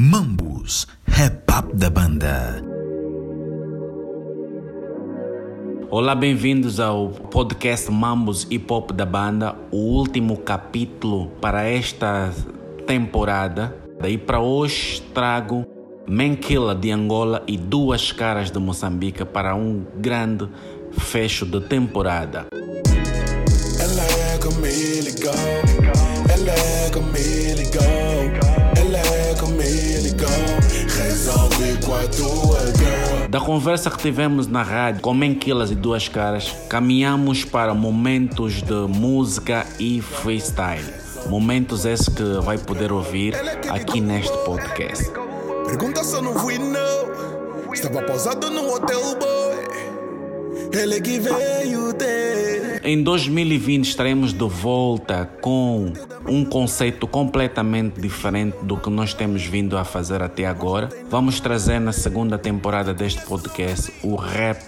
[0.00, 2.62] Mambus, rap up da banda.
[5.90, 12.32] Olá, bem-vindos ao podcast Mambos Hip Hop da banda, o último capítulo para esta
[12.86, 13.76] temporada.
[14.00, 15.66] Daí para hoje trago
[16.06, 20.48] Menkilla de Angola e Duas Caras de Moçambique para um grande
[20.92, 22.46] fecho de temporada.
[23.80, 25.28] Ela é comigo,
[26.32, 27.47] ela é comigo,
[31.88, 33.28] com a tua girl.
[33.30, 38.74] Da conversa que tivemos na rádio com Menquilas e Duas Caras, caminhamos para momentos de
[38.74, 40.84] música e freestyle.
[41.28, 43.34] Momentos esses que vai poder ouvir
[43.70, 45.10] aqui neste podcast.
[45.66, 47.72] Pergunta se eu não fui, não.
[47.72, 49.47] Estava pausado no hotel boy.
[50.72, 52.80] Ele que veio ter.
[52.84, 55.92] Em 2020 estaremos de volta com
[56.26, 60.88] um conceito completamente diferente do que nós temos vindo a fazer até agora.
[61.10, 64.62] Vamos trazer na segunda temporada deste podcast o Rap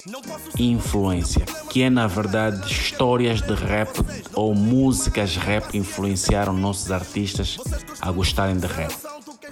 [0.59, 3.91] Influência, que é na verdade histórias de rap
[4.35, 7.57] ou músicas rap influenciaram nossos artistas
[8.01, 8.93] a gostarem de rap.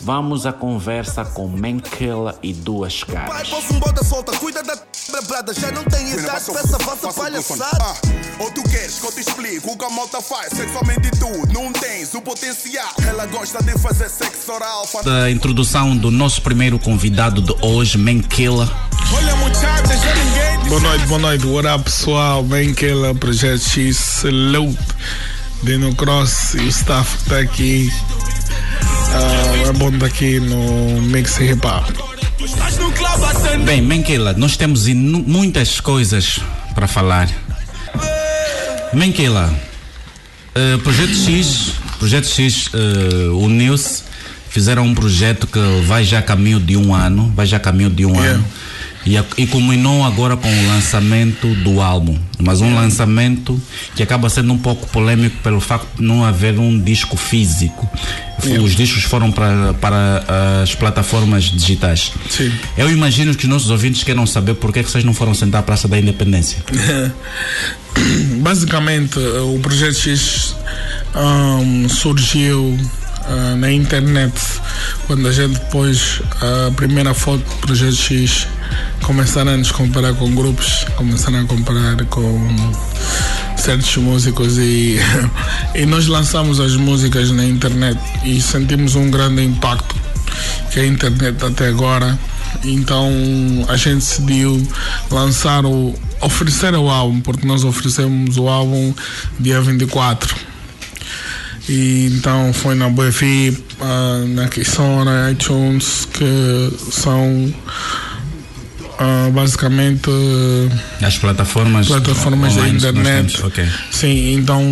[0.01, 3.49] Vamos à conversa com Menkela e Duas Pai, Caras.
[3.49, 4.77] posso um bota solta, cuida da
[5.27, 7.65] brada, já não tem idade pra essa vossa palhaçada.
[7.81, 7.95] Ah,
[8.39, 10.53] ou tu queres que eu te explique o que a malta faz?
[10.53, 12.89] Sexualmente tu não tens o potencial.
[13.07, 14.89] Ela gosta de fazer sexo oral.
[15.05, 18.69] Da introdução do nosso primeiro convidado de hoje, Menkela.
[19.13, 21.47] Olha, muchacha, já ninguém Boa noite, boa noite.
[21.47, 22.43] What up, pessoal?
[22.43, 24.79] Bem que ela, Projeto X, salute.
[25.63, 27.91] Dino Cross e o staff que tá aqui.
[28.85, 31.91] Ah, é bom estar aqui no Mix Hip Hop.
[33.65, 36.39] Bem, Menkela, nós temos muitas coisas
[36.75, 37.29] para falar.
[38.93, 39.53] Menkela,
[40.55, 44.03] eh, Projeto X, Projeto X uh, uniu-se,
[44.49, 47.91] fizeram um projeto que vai já a caminho de um ano, vai já a caminho
[47.91, 48.31] de um Yeah.
[48.35, 48.45] ano.
[49.09, 53.59] E, e culminou agora com o lançamento do álbum, mas um lançamento
[53.97, 57.89] que acaba sendo um pouco polêmico pelo facto de não haver um disco físico.
[58.63, 62.13] Os discos foram para, para as plataformas digitais.
[62.29, 62.53] Sim.
[62.77, 65.33] Eu imagino que os nossos ouvintes queiram saber por que, é que vocês não foram
[65.33, 66.59] sentar à Praça da Independência.
[68.43, 70.55] Basicamente, o Projeto X
[71.15, 72.79] ahm, surgiu
[73.25, 74.35] ah, na internet
[75.07, 78.47] quando a gente pôs a primeira foto do Projeto X.
[79.03, 82.47] Começaram a nos comparar com grupos, começaram a comparar com
[83.57, 84.99] certos músicos e,
[85.75, 89.97] e nós lançamos as músicas na internet e sentimos um grande impacto
[90.71, 92.19] que a internet até agora.
[92.65, 93.11] Então
[93.69, 94.67] a gente decidiu
[95.11, 95.95] lançar o.
[96.21, 98.95] oferecer o álbum, porque nós oferecemos o álbum
[99.39, 100.48] dia 24.
[101.69, 107.53] E então foi na BFI, ah, na Kissona, iTunes, que são
[108.99, 110.11] ah, basicamente
[111.03, 111.87] As plataformas.
[111.87, 113.05] plataformas da internet.
[113.37, 113.45] temos.
[113.45, 113.69] Ok.
[113.91, 114.63] Sim, então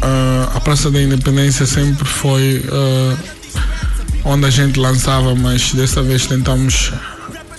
[0.00, 3.16] ah, a Praça da Independência sempre foi ah,
[4.24, 6.92] onde a gente lançava, mas dessa vez tentamos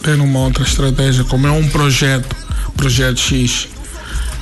[0.04, 2.36] ter uma outra estratégia, como é um projeto,
[2.76, 3.68] projeto X.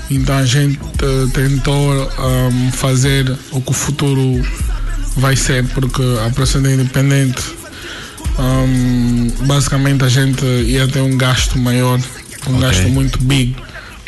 [0.10, 4.42] Então a gente ah, tentou ah, fazer o que o futuro
[5.18, 7.60] vai ser, porque a da Independente
[8.40, 12.00] Hum, basicamente a gente ia ter um gasto maior,
[12.48, 12.62] um Ok.
[12.62, 13.56] gasto muito big.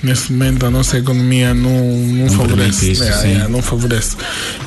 [0.02, 2.80] Nesse momento a nossa economia não, não, favorece.
[2.80, 4.16] permite isso, É, é, não favorece.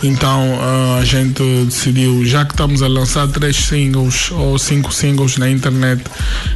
[0.02, 5.38] Então ah, a gente decidiu, já que estamos a lançar três singles ou cinco singles
[5.38, 6.02] na internet,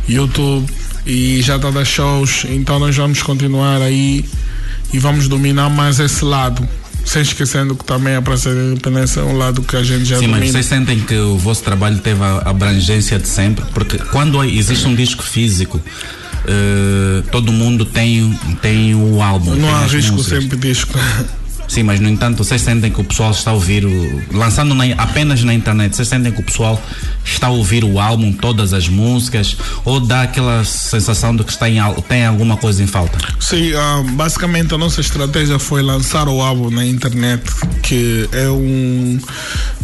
[0.09, 0.67] YouTube
[1.07, 4.25] e já está a dar shows, então nós vamos continuar aí
[4.93, 6.67] e vamos dominar mais esse lado.
[7.05, 10.19] Sem esquecendo que também a Praça da Independência é um lado que a gente já
[10.19, 10.53] Sim, mas domina.
[10.53, 13.65] vocês sentem que o vosso trabalho teve a abrangência de sempre?
[13.73, 15.81] Porque quando existe um disco físico,
[16.47, 19.53] eh, todo mundo tem, tem o álbum.
[19.53, 20.43] tem Não há as risco músicas.
[20.43, 20.99] sempre disco.
[21.69, 24.87] Sim, mas no entanto, vocês sentem que o pessoal está a ouvir, o, lançando na-
[24.97, 26.81] apenas na internet, vocês sentem que o pessoal
[27.23, 29.55] está a ouvir o álbum, todas as músicas,
[29.85, 31.79] ou dá aquela sensação de que está em,
[32.09, 33.19] tem alguma coisa em falta?
[33.39, 37.43] Sim, ah, basicamente a nossa estratégia foi lançar o álbum na internet,
[37.83, 39.19] que é um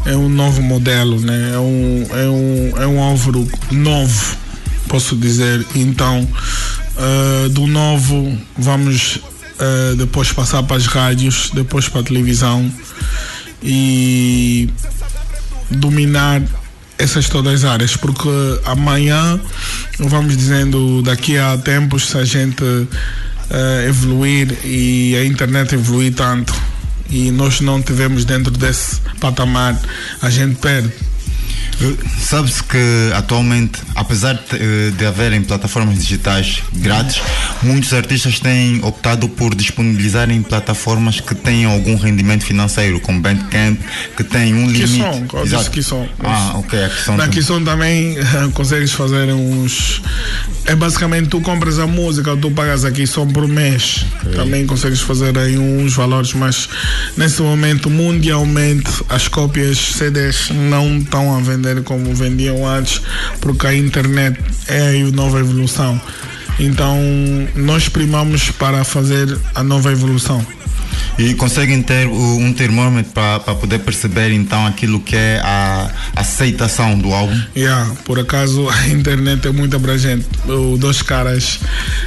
[0.06, 1.53] é um novo modelo, né?
[1.55, 4.37] É um é um é um álbum novo,
[4.88, 5.64] posso dizer.
[5.75, 6.26] Então,
[6.97, 9.19] ah, do novo vamos
[9.59, 12.71] ah, depois passar para as rádios, depois para a televisão
[13.62, 14.69] e
[15.71, 16.43] dominar
[16.99, 18.29] essas todas as áreas, porque
[18.65, 19.41] amanhã,
[19.99, 22.62] vamos dizendo, daqui a tempos, se a gente
[23.51, 26.55] eh, evoluir e a internet evoluir tanto
[27.11, 29.79] e nós não estivermos dentro desse patamar,
[30.23, 30.93] a gente perde.
[32.19, 37.20] Sabe-se que atualmente, apesar de, de haverem plataformas digitais grátis,
[37.62, 43.78] muitos artistas têm optado por disponibilizar em plataformas que têm algum rendimento financeiro, como Bandcamp,
[44.16, 44.84] que tem um limite.
[44.84, 46.08] Kisson, qual disse Kisson?
[46.20, 47.16] Ah, ok, a Kisson.
[47.16, 48.16] Na Kisson também
[48.55, 50.00] consegues fazer uns.
[50.66, 54.06] É basicamente tu compras a música, tu pagas a Kisson por mês.
[54.22, 54.34] Okay.
[54.34, 56.69] Também consegues fazer aí uns valores, mas
[57.16, 61.54] nesse momento, mundialmente, as cópias CDs não estão a vender
[61.85, 63.01] como vendiam antes,
[63.41, 66.01] porque a internet é a nova evolução.
[66.59, 66.99] Então,
[67.56, 70.45] nós primamos para fazer a nova evolução.
[71.19, 77.12] E conseguem ter um termômetro para poder perceber então aquilo que é a aceitação do
[77.12, 77.41] álbum?
[77.57, 80.27] Yeah, por acaso a internet é muito abrangente.
[80.47, 81.61] O Dois Caras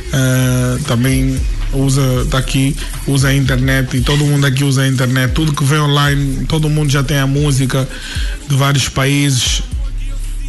[0.08, 1.40] uh, também
[1.74, 2.76] usa tá aqui
[3.06, 6.70] usa a internet e todo mundo aqui usa a internet tudo que vem online todo
[6.70, 7.88] mundo já tem a música
[8.48, 9.60] de vários países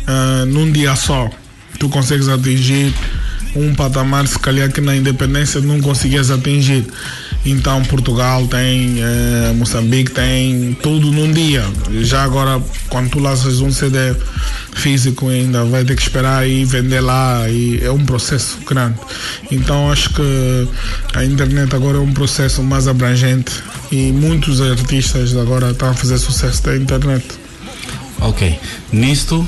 [0.06, 1.28] uh, num dia só
[1.78, 2.94] tu consegues atingir
[3.54, 6.84] um patamar se calhar que na independência não conseguias atingir.
[7.44, 11.64] Então Portugal tem, eh, Moçambique tem tudo num dia.
[12.02, 14.14] Já agora quando tu lanças um CD
[14.74, 18.98] físico ainda vai ter que esperar e vender lá e é um processo grande.
[19.50, 20.68] Então acho que
[21.14, 23.52] a internet agora é um processo mais abrangente
[23.90, 27.24] e muitos artistas agora estão a fazer sucesso da internet.
[28.20, 28.58] Ok.
[28.92, 29.46] Nisto,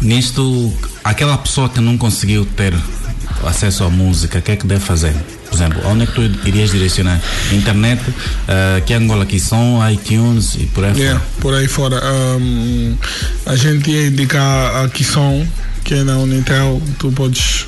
[0.00, 0.72] nisto,
[1.04, 2.74] aquela pessoa que não conseguiu ter
[3.44, 5.14] acesso à música, o que é que deve fazer?
[5.52, 7.20] Por exemplo, onde é que tu irias direcionar?
[7.52, 11.40] Internet, uh, que Angola aqui são, iTunes e por aí yeah, fora?
[11.42, 12.02] Por aí fora.
[12.40, 12.96] Um,
[13.44, 15.46] a gente ia indicar a Kisson,
[15.84, 17.66] que é na Unitel, tu podes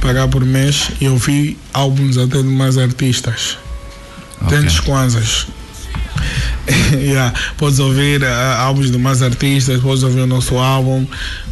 [0.00, 3.56] pagar por mês e ouvir álbuns até de mais artistas.
[4.40, 4.58] Okay.
[4.58, 5.46] Tem Kwanzas.
[6.92, 8.26] yeah, podes ouvir uh,
[8.58, 11.06] álbuns de mais artistas, podes ouvir o nosso álbum,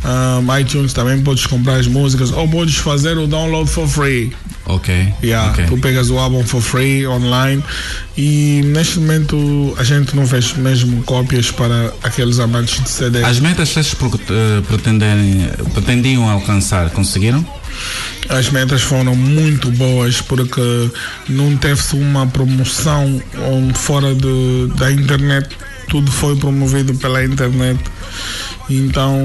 [0.05, 4.33] um, iTunes também podes comprar as músicas ou podes fazer o download for free.
[4.67, 5.15] Ok.
[5.23, 5.67] Yeah, okay.
[5.67, 7.63] Tu pegas o álbum for free online
[8.17, 13.25] e neste momento a gente não fez mesmo cópias para aqueles amantes de CD.
[13.25, 13.97] As metas que vocês
[14.31, 14.63] eh,
[15.75, 17.45] pretendiam alcançar, conseguiram?
[18.31, 20.91] As metas foram muito boas porque
[21.29, 23.21] não teve-se uma promoção
[23.75, 25.57] fora de, da internet,
[25.89, 27.81] tudo foi promovido pela internet.
[28.69, 29.19] Então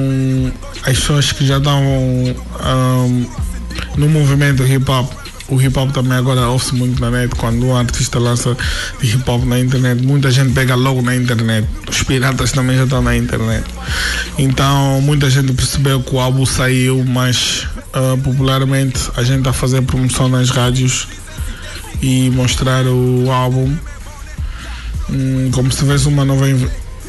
[0.83, 3.25] as pessoas que já estavam um,
[3.95, 7.35] no movimento hip hop o hip hop também agora ouve-se muito na net.
[7.35, 8.57] Quando um artista lança
[9.01, 11.67] hip hop na internet, muita gente pega logo na internet.
[11.87, 13.63] Os piratas também já estão na internet.
[14.39, 19.53] Então, muita gente percebeu que o álbum saiu, mas uh, popularmente a gente está a
[19.53, 21.07] fazer promoção nas rádios
[22.01, 23.75] e mostrar o álbum
[25.09, 26.45] um, como se tivesse uma nova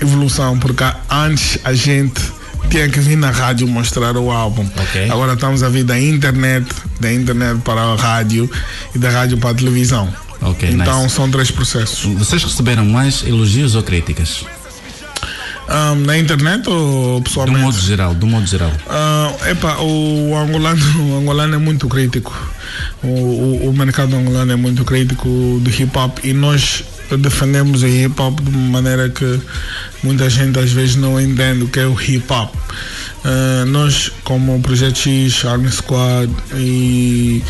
[0.00, 2.20] evolução, porque antes a gente
[2.70, 4.68] tinha que vir na rádio mostrar o álbum.
[4.88, 5.10] Okay.
[5.10, 6.66] Agora estamos a vir da internet,
[7.00, 8.50] da internet para a rádio
[8.94, 10.12] e da rádio para a televisão.
[10.40, 11.14] Okay, então nice.
[11.14, 12.04] são três processos.
[12.14, 14.44] Vocês receberam mais elogios ou críticas?
[15.68, 17.58] Um, na internet ou pessoalmente?
[17.58, 18.70] Do modo geral, do modo geral.
[18.86, 22.32] Uh, epa, o angolano, o angolano é muito crítico.
[23.02, 25.28] O, o, o mercado angolano é muito crítico
[25.60, 26.84] do hip hop e nós
[27.18, 29.40] defendemos o hip hop de uma maneira que
[30.04, 32.54] muita gente às vezes não entende o que é o hip hop.
[33.24, 37.42] Uh, nós, como Projeto X, Army Squad e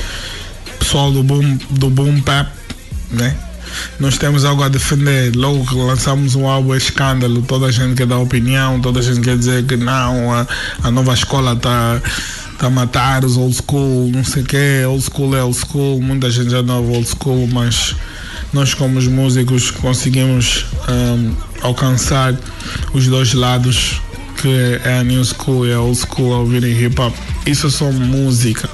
[0.78, 2.48] pessoal do Boom, do boom Pap,
[3.10, 3.36] né?
[3.98, 5.34] Nós temos algo a defender.
[5.34, 9.02] Logo que lançamos um álbum é escândalo, toda a gente quer dar opinião, toda a
[9.02, 10.46] gente quer dizer que não, a,
[10.82, 12.00] a nova escola está
[12.58, 16.00] tá a matar os old school, não sei o que, old school é old school,
[16.00, 17.94] muita gente já não é old school, mas
[18.52, 22.34] nós como os músicos conseguimos um, alcançar
[22.92, 24.00] os dois lados
[24.36, 27.14] que é a new school e a old school a ouvirem hip hop.
[27.46, 28.68] Isso é só música.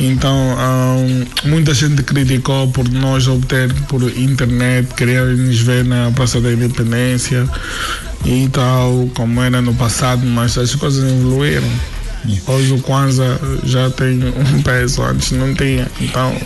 [0.00, 6.40] Então, um, muita gente criticou por nós obter por internet, querer nos ver na Praça
[6.40, 7.48] da Independência
[8.24, 11.68] e tal, como era no passado, mas as coisas evoluíram.
[12.46, 15.86] Hoje o Kwanzaa já tem um peso, antes não tinha.
[16.00, 16.36] Então,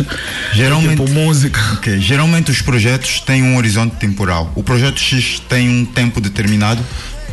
[0.52, 1.60] geralmente, tipo música.
[1.74, 2.00] Okay.
[2.00, 4.52] Geralmente os projetos têm um horizonte temporal.
[4.54, 6.82] O projeto X tem um tempo determinado?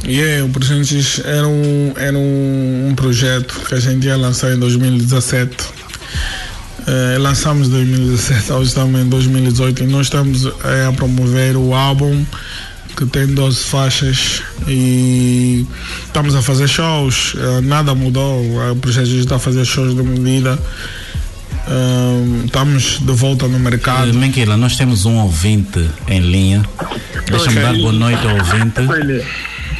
[0.05, 4.59] Yeah, o X era um, era um, um projeto que a gente ia lançar em
[4.59, 5.57] 2017.
[6.87, 11.75] Eh, lançamos em 2017, hoje estamos em 2018 e nós estamos eh, a promover o
[11.75, 12.25] álbum
[12.97, 15.65] que tem 12 faixas e
[16.05, 20.59] estamos a fazer shows, uh, nada mudou, o projeto está a fazer shows de medida.
[21.67, 24.11] Uh, estamos de volta no mercado.
[24.11, 26.65] Uh, nós temos um ouvinte em linha.
[27.29, 28.81] Deixa-me dar boa noite ao ouvinte.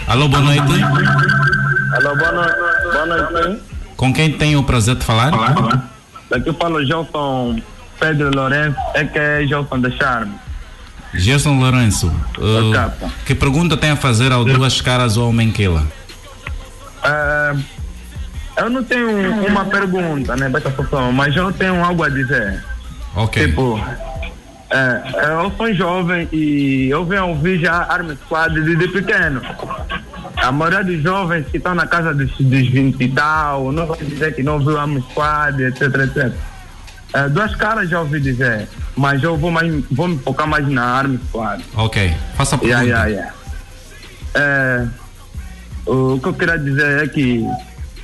[0.09, 0.83] Alô, boa noite.
[1.93, 2.55] Alô, boa noite.
[2.91, 3.61] Boa noite.
[3.95, 5.31] Com quem tem o prazer de falar?
[6.31, 7.61] Daqui fala Gelson
[7.99, 10.33] Pedro Lourenço, é que é Gelson da Charme.
[11.13, 12.07] Gerson Lourenço.
[12.07, 15.85] uh, que pergunta tem a fazer ao Duas Caras ou ao Menquila?
[17.03, 17.53] Ah,
[18.57, 20.51] eu não tenho uma pergunta, né,
[21.13, 22.63] mas eu tenho algo a dizer.
[23.15, 23.45] Ok.
[23.45, 23.79] Tipo,
[24.71, 29.41] é, eu sou jovem e eu venho ouvir já Army Squad desde pequeno.
[30.37, 33.97] A maioria dos jovens que estão na casa dos, dos 20 e tal, não vai
[33.99, 36.33] dizer que não viu Army Squad, etc, etc.
[37.13, 40.83] É, duas caras já ouvi dizer, mas eu vou, mais, vou me focar mais na
[40.83, 41.63] Army Squad.
[41.75, 42.13] Ok.
[42.35, 42.83] Faça a pergunta.
[42.83, 43.33] Yeah, yeah, yeah.
[44.35, 44.87] É,
[45.87, 47.43] o que eu queria dizer é que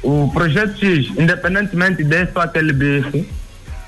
[0.01, 3.29] o Projeto X, independentemente desse ou aquele bife,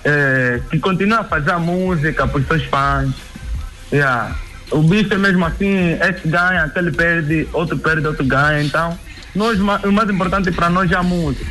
[0.04, 3.12] é, que continua a fazer a música para os seus fãs.
[3.92, 4.36] Yeah.
[4.72, 8.62] O bife é mesmo assim, esse ganha, aquele perde, outro perde, outro ganha.
[8.62, 8.98] Então,
[9.34, 11.46] nós, o mais importante para nós é a música.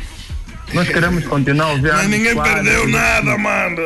[0.73, 3.81] Nós queremos continuar a Mas ninguém Squad, perdeu nada, mano.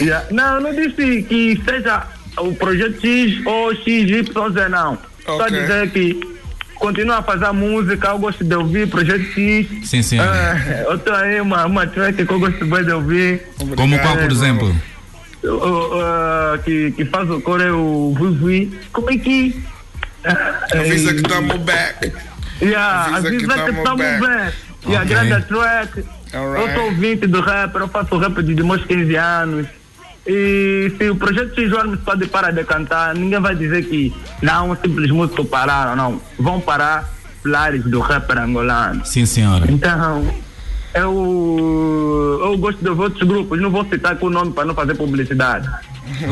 [0.00, 0.26] Yeah.
[0.30, 2.04] Não, não disse que seja
[2.38, 4.98] o projeto X ou XYZ, não.
[5.24, 5.60] Só Ok.
[5.60, 6.31] dizer que
[6.82, 9.88] continua a fazer música, eu gosto de ouvir projeto X.
[9.88, 10.26] Sim, senhor.
[10.26, 13.42] É, eu tenho aí uma, uma track que eu gosto bem de ouvir.
[13.76, 14.74] Como qual, por exemplo?
[15.44, 19.62] O- o- o, que, que faz o coro é o Vui Como é que.
[20.24, 22.12] Avisa que estamos back.
[22.60, 24.20] Yeah, avisa que avisa que tamo estamos back.
[24.84, 24.92] bem.
[24.92, 26.04] E a grande track.
[26.34, 26.68] Alright.
[26.68, 29.66] Eu sou ouvinte do rap, eu faço rap desde meus 15 anos.
[30.26, 34.76] E se o projeto X João pode parar de cantar, ninguém vai dizer que não,
[34.76, 36.20] simples músicos pararam, não.
[36.38, 37.12] Vão parar
[37.42, 39.04] pilares do rapper angolano.
[39.04, 39.66] Sim, senhora.
[39.68, 40.24] Então,
[40.94, 44.74] eu, eu gosto de ouvir outros grupos, não vou citar com o nome para não
[44.74, 45.68] fazer publicidade.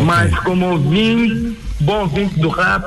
[0.04, 2.85] Mas como ouvinte, bom ouvinte do rap,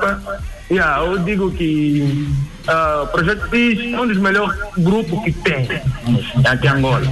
[0.70, 2.28] yeah, eu digo que
[2.66, 5.68] ah, o Projeto X é um dos melhores grupos que tem
[6.46, 7.02] aqui em Angola.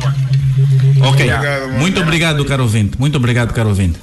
[1.00, 1.08] Ok.
[1.32, 1.72] Obrigado.
[1.78, 2.98] Muito obrigado, caro ouvinte.
[2.98, 3.98] Muito obrigado, caro ouvinte.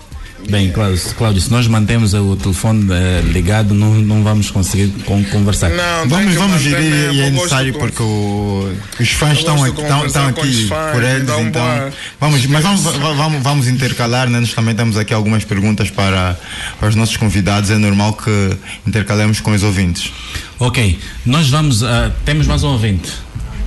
[0.49, 5.23] Bem, Cláudio, Cláudio se nós mantemos o telefone eh, ligado, não, não vamos conseguir con-
[5.25, 5.69] conversar.
[5.69, 10.67] Não, Vamos, vamos e é necessário porque o- os fãs estão aqui, estão, estão aqui
[10.67, 11.91] fãs, por eles, um então boa-
[12.21, 14.39] vamos, mas vamos, va- vamos, vamos intercalar, né?
[14.39, 16.39] nós também temos aqui algumas perguntas para,
[16.79, 20.11] para os nossos convidados, é normal que intercalemos com os ouvintes.
[20.57, 21.83] Ok, nós vamos.
[21.83, 23.11] ah, temos mais um ouvinte.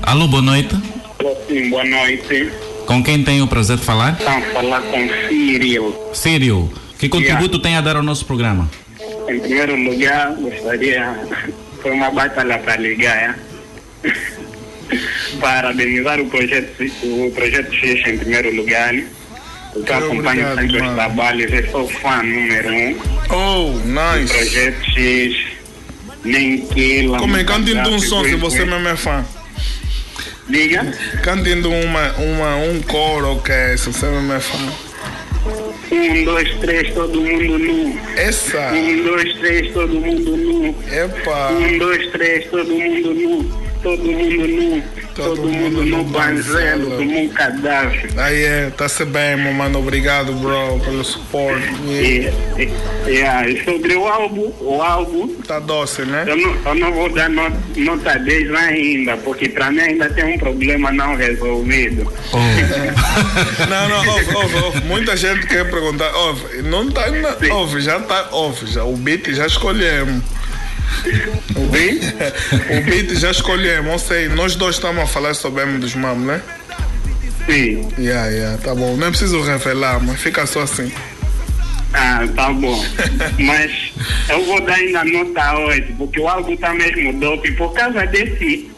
[0.02, 0.74] Alô, boa noite.
[1.48, 2.50] Sim, boa noite.
[2.86, 4.16] Com quem tem o prazer de falar?
[4.18, 6.10] Estamos a falar com Cyril.
[6.12, 8.68] Sírio, que contributo tem a dar ao nosso programa?
[9.28, 11.16] Em primeiro lugar, gostaria.
[11.80, 13.16] Foi uma batalha para ligar,
[14.04, 14.08] é?
[15.40, 18.94] Parabenizar o projeto, o projeto X em primeiro lugar.
[19.72, 22.98] Porque eu Muito acompanho obrigado, sempre os trabalhos, eu sou fã número um.
[23.30, 24.32] Oh, nice.
[24.34, 25.36] Projeto X,
[26.24, 27.44] nem que Como é?
[27.44, 29.24] Canta um som se você mesmo é fã.
[30.48, 30.92] Diga.
[31.22, 34.92] Canta uma, uma, um coro, ok, se você mesmo é fã.
[35.90, 38.00] Um, dois, três, todo mundo nu.
[38.16, 38.72] Essa.
[38.72, 40.74] Um, dois, três, todo mundo nu.
[40.90, 41.50] Epa.
[41.52, 43.61] Um, dois, três, todo mundo nu.
[43.82, 44.82] Todo mundo nu.
[45.14, 48.08] Todo, mundo nu, banzelo, todo mundo cadáver.
[48.16, 49.78] Aí é, tá-se bem, meu mano.
[49.78, 51.68] Obrigado, bro, pelo suporte.
[51.86, 56.24] E, e, yeah, e sobre o álbum, o álbum, Tá doce, né?
[56.26, 60.24] eu não, eu não vou dar not, nota 10 ainda, porque para mim ainda tem
[60.24, 62.10] um problema não resolvido.
[63.68, 64.80] Não, não, ouve, ouve, ouve.
[64.84, 67.04] Muita gente quer perguntar, ouve, não tá,
[67.52, 70.22] ouve, já tá, ouve, já, o beat já escolhemos.
[71.56, 71.66] O
[72.90, 76.26] beat, o já escolhemos, eu sei, nós dois estamos a falar sobre M dos Mamos,
[76.26, 76.42] né?
[77.46, 77.88] Sim.
[77.98, 80.92] Yeah, yeah, tá bom, não é preciso revelar, mas fica só assim.
[81.94, 82.82] Ah, tá bom.
[83.38, 83.92] Mas
[84.28, 87.52] eu vou dar ainda nota 8, porque o álbum tá mesmo dope.
[87.52, 88.70] Por causa desse.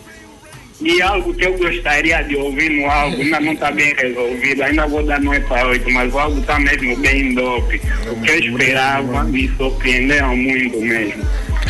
[0.80, 4.62] E algo que eu gostaria de ouvir no álbum ainda não está bem resolvido.
[4.64, 7.80] Ainda vou dar nota 8, mas o álbum está mesmo bem dope.
[8.10, 11.24] O que eu esperava me surpreendeu muito mesmo.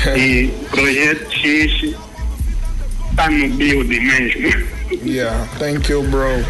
[0.16, 1.94] E Projeto X
[3.10, 4.74] está no build mesmo.
[5.02, 6.44] Yeah, thank you, bro.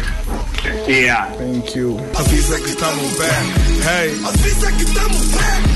[0.87, 1.31] Yeah.
[1.37, 1.99] Thank you.
[2.15, 3.45] Avisa que estamos back.
[3.81, 4.11] Hey.
[4.25, 5.75] Avisa que estamos back.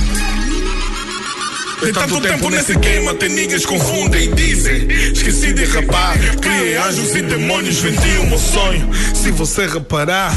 [1.80, 7.16] Tem tanto tempo nesse game, até niggas confundem e dizem Esqueci de rapar, criei anjos
[7.16, 10.34] e demônios, vendi o meu sonho Se você reparar,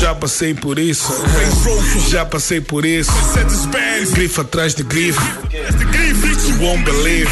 [0.00, 1.12] já passei por isso.
[2.08, 3.12] Já passei por isso.
[4.12, 5.20] Grife atrás de grife.
[6.54, 7.28] De grife you won't believe.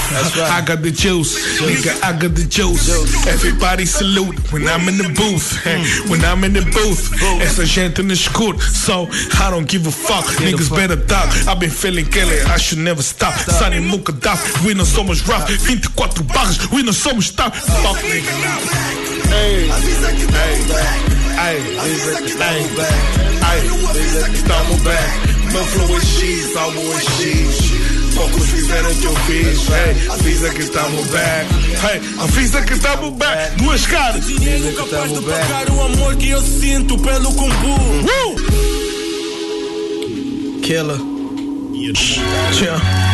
[0.50, 3.26] I got the juice, nigga, I got the juice.
[3.26, 5.64] Everybody salute when I'm in the booth.
[6.11, 8.59] When I'm in the booth, essa gente no escuro.
[8.61, 9.09] So
[9.41, 10.25] I don't give a fuck.
[10.41, 11.29] Niggas better duck.
[11.47, 13.35] I've been feeling Kelly, I should never stop.
[13.35, 15.47] Sunny Muka Duff, we não somos rough.
[15.47, 17.55] 24 barras, we não somos tough.
[17.55, 18.33] Fuck nigga.
[19.33, 20.67] Hey, hey, hey,
[22.38, 22.67] hey,
[23.41, 25.33] hey, estamos back.
[25.52, 28.01] Meu flow é X, algo é X.
[28.14, 31.47] Poucos fizeram o que eu fiz, hey, avisa que estamos back,
[31.85, 34.26] hey, avisa que estamos back, duas caras.
[34.26, 37.75] Dinheiro capaz de pagar o amor que eu sinto pelo combo.
[37.75, 38.37] Uh!
[40.62, 40.99] Killer.
[42.61, 43.12] Yeah.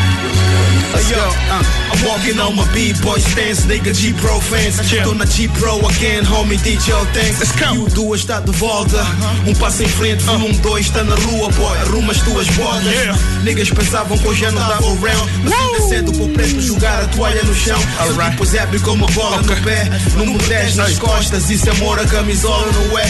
[1.08, 4.76] Yo, uh, I'm walking on my B-boy stance, nigga G-Pro fans.
[5.04, 7.38] Tô na G-Pro again, homie DJ thanks.
[7.40, 7.74] Let's go.
[7.74, 9.04] E o 2 está de volta.
[9.46, 11.78] Um passo em frente, volume 2 está na rua, boy.
[11.78, 12.84] Arruma as tuas botas.
[12.84, 13.18] Yeah.
[13.42, 15.32] Niggas pensavam que hoje eu não dava o round.
[15.44, 17.80] Mas ainda cedo pro preto jogar a toalha no chão.
[18.00, 18.32] Alright.
[18.32, 19.90] Depois abre com uma bola no pé.
[20.16, 21.48] Número 10 nas costas.
[21.50, 23.04] Isso é amor, a camisola não é.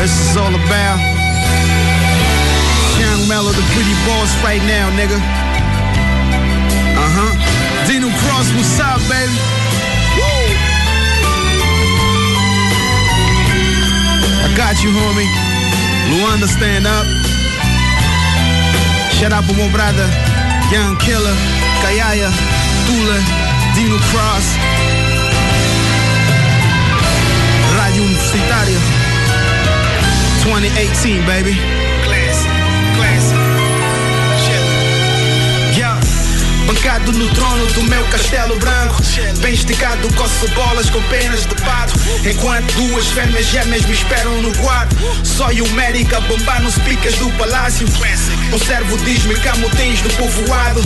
[0.00, 1.11] This is all about
[3.42, 5.18] Young Mellow, the pretty boss right now, nigga.
[6.94, 7.32] Uh huh.
[7.88, 9.34] Dino Cross, what's up, baby?
[10.14, 10.46] Woo!
[14.46, 15.26] I got you, homie.
[16.14, 17.06] Luanda, stand up.
[19.10, 20.06] Shout out for my brother,
[20.70, 21.34] Young Killer,
[21.82, 22.30] Kayaya,
[22.86, 23.18] Tula,
[23.74, 24.46] Dino Cross.
[27.74, 28.78] Rádio Universitária.
[30.44, 31.81] 2018, baby.
[36.72, 38.96] Bancado no trono do meu castelo branco
[39.40, 41.92] Bem esticado, coço bolas com penas de pato.
[42.24, 46.78] Enquanto duas fêmeas gêmeas me esperam no quarto Só e o médico a bombar nos
[46.78, 47.86] picas do palácio.
[48.52, 50.82] Um servo diz-me camutins do povoado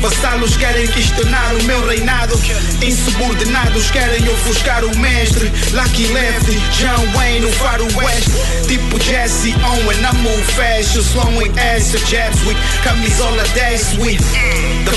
[0.00, 2.40] vassalos querem questionar o meu reinado.
[2.82, 8.30] Insubordinados querem ofuscar o mestre Lucky Left, John Wayne no faro oeste
[8.68, 14.20] Tipo Jesse Owen, I move fast You slowing ass, jabs with Camisola 10 with
[14.84, 14.92] Da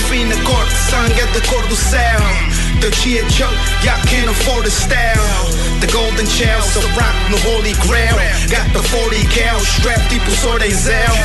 [1.69, 2.19] do céu
[2.81, 4.71] The cheer choke, y'all can't afford the
[5.79, 8.15] The golden shell, so rock no holy grail.
[8.49, 11.15] Got the 40 cal, strapped tipo Sordenzel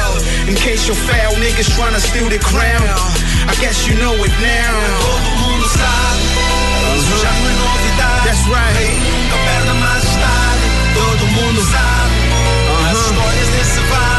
[0.46, 2.86] In case you fail, niggas tryna steal the crown.
[3.48, 5.34] I guess you know it now.
[8.24, 9.24] That's right.
[10.94, 12.23] Todo mundo sabe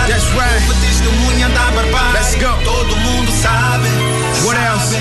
[0.08, 0.62] That's right.
[0.68, 2.54] Povo testemunha da barbárie Let's go.
[2.63, 3.89] Todo mundo sabe.
[4.46, 4.96] What else?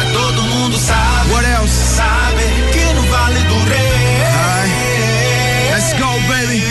[0.00, 1.30] A todo mundo sabe.
[1.30, 1.72] What else?
[1.72, 2.42] Sabe
[2.72, 4.16] que no Vale do Rei.
[5.70, 6.64] Let's go baby.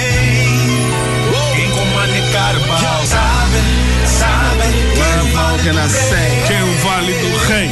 [1.56, 3.08] Quem comanda é Carvalho.
[3.08, 3.62] Sabe,
[4.08, 6.44] sabe que no Vale do Rei.
[6.48, 7.70] Quem é o Vale do Rei?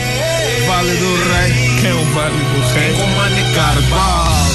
[0.67, 1.52] Vale do Rei.
[1.82, 2.93] Quem é o Vale do Rei?
[2.93, 4.53] Comanda é Carvalho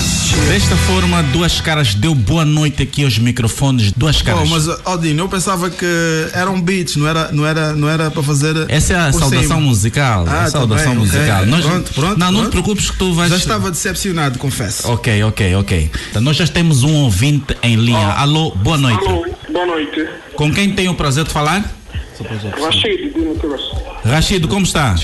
[0.49, 3.93] Desta forma, Duas Caras deu boa noite aqui aos microfones.
[3.93, 4.49] Duas Oh, Caras.
[4.49, 5.87] mas Aldino, eu pensava que
[6.33, 8.55] eram beats, não era, não era, não era para fazer.
[8.69, 9.61] Essa é a saudação cima.
[9.61, 10.25] musical.
[10.29, 11.19] Ah, a saudação tá bem, ok.
[11.19, 11.47] musical.
[11.47, 12.51] Nós- Pronto, pronto, não, não te pronto.
[12.51, 13.31] preocupes que tu vais.
[13.31, 14.91] Já estava decepcionado, confesso.
[14.91, 15.91] Ok, ok, ok.
[16.11, 17.99] Então, nós já temos um ouvinte em linha.
[18.13, 19.07] Alô, boa noite.
[19.07, 20.07] Alô, boa noite.
[20.35, 21.65] Com quem tenho o prazer de falar?
[22.61, 23.13] Rashid.
[24.05, 24.95] Rashid, como está?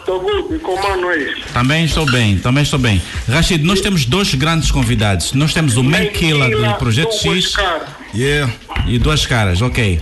[0.00, 1.34] Estou good, como mano aí?
[1.52, 3.00] Também estou bem, também estou bem.
[3.28, 5.32] Rashid, nós temos dois grandes convidados.
[5.34, 7.54] Nós temos o Man Killer do Projeto X
[8.14, 8.52] Yeah.
[8.86, 10.00] e duas caras, ok.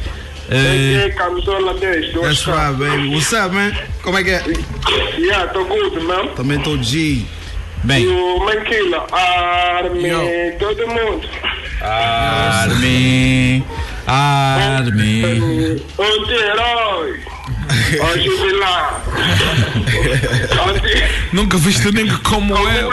[0.51, 3.09] É camisola 10, duas That's right, baby.
[3.15, 3.73] What's up, man?
[4.03, 4.43] Como é que é?
[5.19, 6.29] Yeah, estou good, man.
[6.37, 7.23] Também estou G.
[7.85, 11.29] bem, E o Manquila, Armin, todo mundo.
[11.83, 13.63] Armin,
[14.07, 15.83] Armin.
[15.99, 17.21] Anti-herói.
[17.69, 18.29] Anti...
[21.33, 22.91] Nunca viste ninguém como Como eu.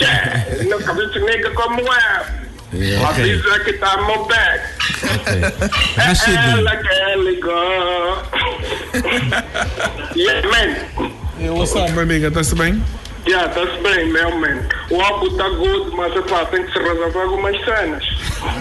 [0.00, 0.44] yeah.
[0.62, 3.06] Nunca vi nigga como eu.
[3.06, 4.64] Avisa que tá no back.
[5.96, 8.22] É Rashid, ela que ligou.
[10.16, 10.76] yeah, man.
[11.56, 12.30] What's up, meu amigo?
[12.30, 12.82] Tá-se bem?
[13.26, 14.60] Yeah, tá-se bem, meu man.
[14.90, 18.04] O álbum tá good, mas epá, tem que se resolver algumas cenas.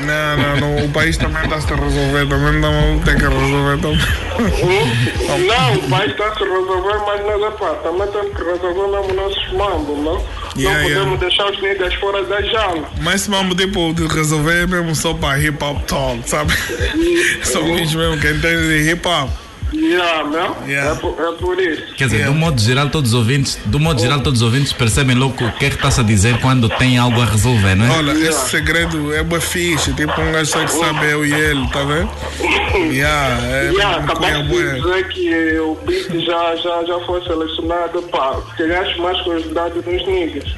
[0.06, 0.86] Não, não, não.
[0.86, 2.28] O país também está-se a resolver.
[2.28, 3.82] Também não tem que resolver.
[3.82, 5.46] Também.
[5.46, 9.14] Não, o país está a se resolver, mas nós, epá, também temos que resolver mesmo
[9.14, 10.44] nossos mambos, não?
[10.56, 11.18] Yeah, não podemos yeah.
[11.18, 12.90] deixar os niggas fora da jaula.
[13.02, 16.54] Mas esse mambo tipo de resolver é mesmo só para hip hop talk, sabe?
[17.44, 19.30] Só mesmo mesmo quem entende de hip hop.
[19.74, 20.68] Yeah, não?
[20.68, 20.92] Yeah.
[20.92, 21.96] É, por, é por isso.
[21.96, 25.16] Quer dizer, do modo geral, todos os ouvintes, do modo geral, todos os ouvintes percebem
[25.16, 27.98] logo o que é que está-se a dizer quando tem algo a resolver, não é?
[27.98, 31.68] Olha, esse segredo é bué fixe, tipo um gajo só que sabe eu e ele,
[31.70, 32.10] tá vendo?
[32.74, 38.02] Yeah, é Yeah, uma acabaste de dizer que o beat já, já, já foi selecionado,
[38.04, 40.56] pá, ganhaste mais curiosidade nos niggas.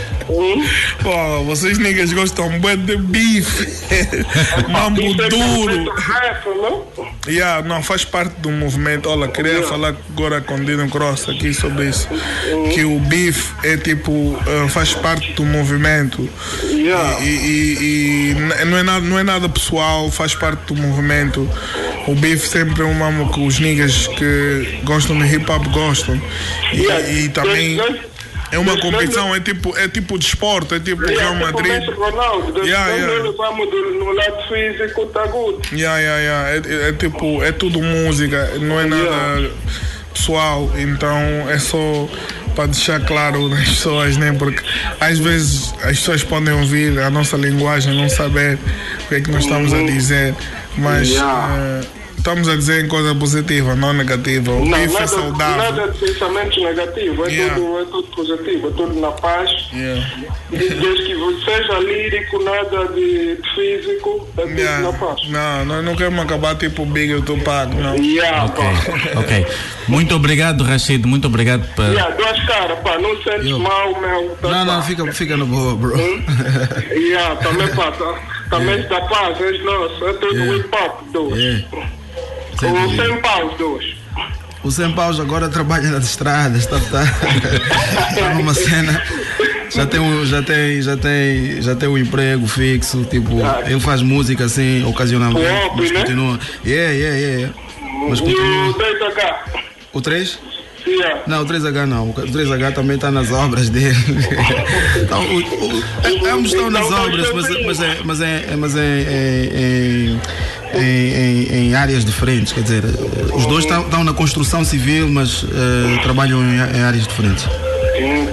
[0.31, 0.65] hum?
[1.01, 3.67] Pô, vocês niggas gostam bué de bife,
[4.69, 5.85] mambo Isso é duro.
[6.55, 7.11] não?
[7.27, 9.07] Yeah, não, faz parte do movimento.
[9.09, 12.07] Olha, queria falar agora com Dino Cross aqui sobre isso.
[12.73, 16.27] Que o bife é tipo, eh, faz parte do movimento.
[16.63, 17.19] Yeah.
[17.21, 21.47] E, e- e não, é nada, não é nada pessoal, faz parte do movimento.
[22.07, 26.19] O bife sempre é um mamo que os niggas que gostam de hip hop gostam.
[26.73, 27.09] E, Yeah.
[27.11, 27.79] e também
[28.51, 31.57] é uma desde- competição, é tipo, é tipo de esporte, é tipo Yeah, Real tipo
[31.63, 31.89] Madrid.
[31.95, 33.23] Ronaldo, Yeah, yeah.
[33.23, 35.67] nós vamos do- no lado físico, tá good.
[35.73, 36.49] Yeah, yeah, yeah.
[36.85, 39.49] É, é tipo, é tudo música, não é nada
[40.13, 41.17] pessoal, então
[41.49, 42.07] é só
[42.55, 44.33] para deixar claro nas pessoas, né?
[44.37, 44.61] Porque
[44.99, 48.57] às vezes as pessoas podem ouvir a nossa linguagem, não saber
[49.05, 50.35] o que é que nós estamos a dizer,
[50.77, 51.55] mas Yeah.
[51.57, 54.51] eh, estamos a dizer em coisa positiva, não negativa.
[54.51, 55.57] O Não, bife é nada, saudável.
[55.57, 57.55] nada de pensamentos negativos, é, Yeah.
[57.55, 59.49] tudo, é tudo positivo, é tudo na paz.
[59.73, 60.07] Yeah.
[60.51, 64.81] Desde que seja lírico, nada de físico, é tudo Yeah.
[64.81, 65.29] na paz.
[65.29, 67.95] Não, nós não queremos acabar tipo Big e o Tupac, não.
[67.95, 69.19] Yeah, Ok, pá.
[69.19, 69.47] ok.
[69.87, 71.05] Muito obrigado, Rashid.
[71.07, 71.85] Muito obrigado por.
[71.85, 73.57] Yeah, duas caras, pá, não sentes Yo.
[73.59, 74.29] mal, meu.
[74.41, 75.97] tá, Não, não, fica, fica no boa, bro.
[76.91, 80.57] Yeah, também, pá, tá, também da paz, és nosso, é tudo Yeah.
[80.57, 81.65] hip hop, dois.
[82.67, 84.01] O sem paus, dois.
[84.63, 87.01] O Sem Paus agora trabalha nas estradas, tá, tá,
[88.13, 89.01] tá numa cena.
[89.71, 94.03] Já tem, um, já, tem, já, tem, já tem um emprego fixo, tipo, ele faz
[94.03, 95.99] música assim, ocasionalmente, hobby, mas né?
[96.01, 96.39] continua.
[96.63, 97.53] Yeah, yeah, yeah.
[98.07, 98.67] Mas E continua.
[98.69, 99.35] o 10H?
[99.93, 100.39] O 3?
[100.85, 101.21] Yeah.
[101.25, 102.09] Não, o 3H não.
[102.09, 103.95] O 3H também está nas obras dele.
[105.01, 105.83] então, o, o,
[106.27, 108.75] é- ambos estão nas Então, obras, tá mas, sempre- mas, é, mas, é, é- mas
[108.75, 112.53] é, é- é- em, em- em áreas diferentes.
[112.53, 112.83] Quer dizer,
[113.33, 117.45] os dois estão, na construção civil, mas eh, trabalham em, em áreas diferentes.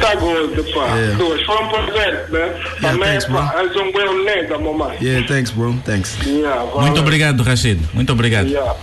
[0.00, 0.86] Tá gordo, pá.
[0.96, 1.16] Yeah.
[1.18, 2.54] Dois, foi um presente, né?
[2.80, 3.36] Também, thanks, bro.
[3.38, 4.96] pá, és um bom nega, mamãe.
[5.02, 5.74] Yeah, thanks, bro.
[5.84, 6.16] Thanks.
[6.24, 6.64] Yeah.
[6.80, 7.80] Muito obrigado, Rashid.
[7.92, 8.46] Muito obrigado.
[8.48, 8.74] Yeah.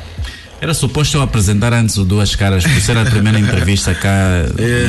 [0.62, 4.16] Era suposto eu apresentar antes o Duas Caras, por ser a primeira entrevista cá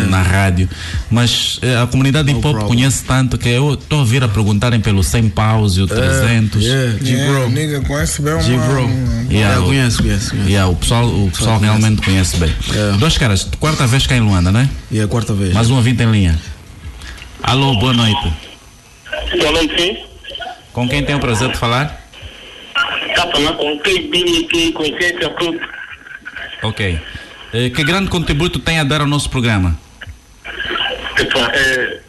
[0.08, 0.68] na rádio,
[1.10, 4.80] mas eh, a comunidade hip hop conhece tanto que eu estou a vir a perguntarem
[4.80, 6.62] pelo 100 paus e o 300.
[6.62, 7.50] Yeah, Yeah, G-Bro.
[7.50, 8.42] nigga, conhece bem uma...
[8.42, 8.80] G-Bro.
[8.80, 10.48] Yeah, Yeah, o- conheço, conheço, conheço.
[10.48, 12.54] Yeah, o pessoal, o pessoal realmente conhece bem.
[12.70, 12.96] Yeah.
[12.96, 14.70] Duas Caras, quarta vez cá em Luanda, né?
[14.90, 15.52] E a quarta vez.
[15.52, 16.38] Mais um ouvinte em linha.
[17.42, 18.32] Alô, boa noite.
[19.38, 19.96] Boa noite, sim.
[20.72, 22.05] Com quem tem o prazer de falar?
[23.16, 25.58] Está falando com quem consciência tudo.
[26.62, 27.00] Ok.
[27.50, 29.78] Que grande contributo tem a dar ao nosso programa?
[31.54, 32.00] É,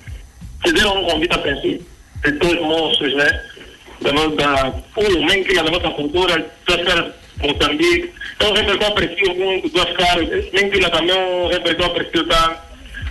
[0.65, 1.85] fizeram um convite a princípio
[2.25, 3.41] de dois monstros, né?
[4.01, 8.11] Da nossa, um nem cria da nossa cultura, duas caras Moçambique.
[8.35, 10.27] Então, o repertório aprecio muito, duas caras,
[10.69, 12.57] cria também um repertório aprecio tanto.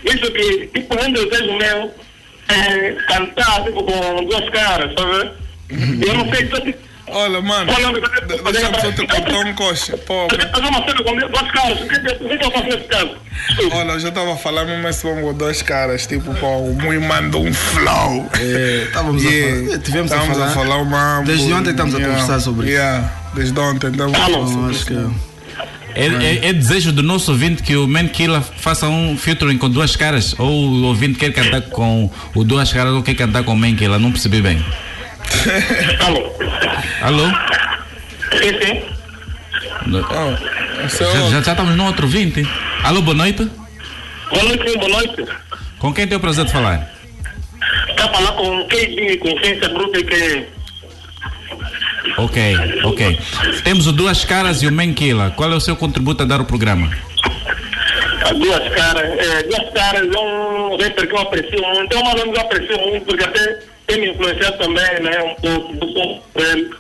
[0.05, 1.95] Isso que, tipo, um desejo meu
[2.49, 5.31] é cantar, tipo, com duas caras, sabe?
[5.71, 7.71] Eu não sei, tipo, Olha, mano,
[8.53, 9.97] deixa-me só te cortar um coxa.
[9.99, 13.11] Pô, fazer uma cena com duas caras, o que, que eu faço nesse caso?
[13.73, 16.99] olha, eu já estava a falar mesmo esse com dois caras, tipo, pô, o Mui
[16.99, 18.29] mandou um flow.
[18.41, 19.67] É, estávamos a Yeah.
[19.67, 20.77] falar- tivemos a falar.
[20.79, 21.27] o mambo.
[21.27, 22.75] Desde ontem estamos a conversar sobre isso.
[22.77, 23.13] yeah.
[23.35, 25.15] Desde ontem estamos a falar Então, sobre isso.
[25.95, 29.71] É, é- é desejo do nosso ouvinte que o Man Killer faça um featuring com
[29.71, 30.35] duas caras?
[30.39, 33.75] Ou o ouvinte quer cantar com o duas caras ou quer cantar com o Man
[33.77, 33.99] Killer?
[33.99, 34.63] Não percebi bem.
[36.05, 36.33] Alô?
[37.03, 37.29] Alô?
[38.33, 38.83] Sim, sim.
[39.89, 42.47] Oh, esse é Já, já, já estamos no outro ouvinte.
[42.83, 43.49] Alô, boa noite.
[44.31, 45.25] Boa noite, sim, boa noite.
[45.79, 46.91] Com quem tem o prazer de falar?
[47.89, 50.47] Está falando com quem vinha consciência bruta que
[52.19, 53.19] Ok, ok.
[53.65, 55.31] Temos o Duas Caras e o Man Killer.
[55.33, 56.91] Qual é o seu contributo a dar ao programa?
[58.27, 62.15] as duas caras, é, duas caras é um rapper que eu aprecio muito, é uma
[62.15, 65.93] banda que eu aprecio muito, porque até tem me influenciado também, né, um pouco do
[65.93, 66.71] som dele.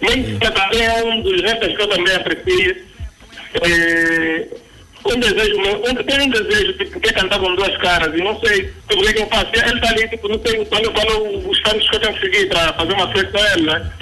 [0.00, 2.76] Mas também é um dos rappers que eu também aprecio.
[3.62, 4.48] É,
[5.04, 8.38] um desejo meu, um, tem um desejo que é cantar com duas caras, e não
[8.40, 9.46] sei tipo, o que, é que eu faço.
[9.52, 12.48] Ele está ali, tipo, não sei quando, quando os caminhos que eu tenho que seguir
[12.48, 13.92] para fazer uma festa com ele, né?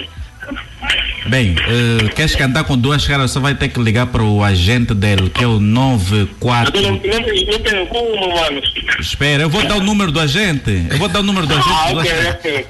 [1.27, 3.31] Bem, eh, queres cantar com duas caras?
[3.31, 6.81] Você vai ter que ligar para o agente dele, que é o Eu não, 94.
[6.81, 8.61] não, não, tenho- não tenho como, mano.
[8.99, 10.87] Espera, eu vou dar o número do agente.
[10.89, 11.69] Eu vou dar o número do agente.
[11.69, 12.65] Ah, ok, ok.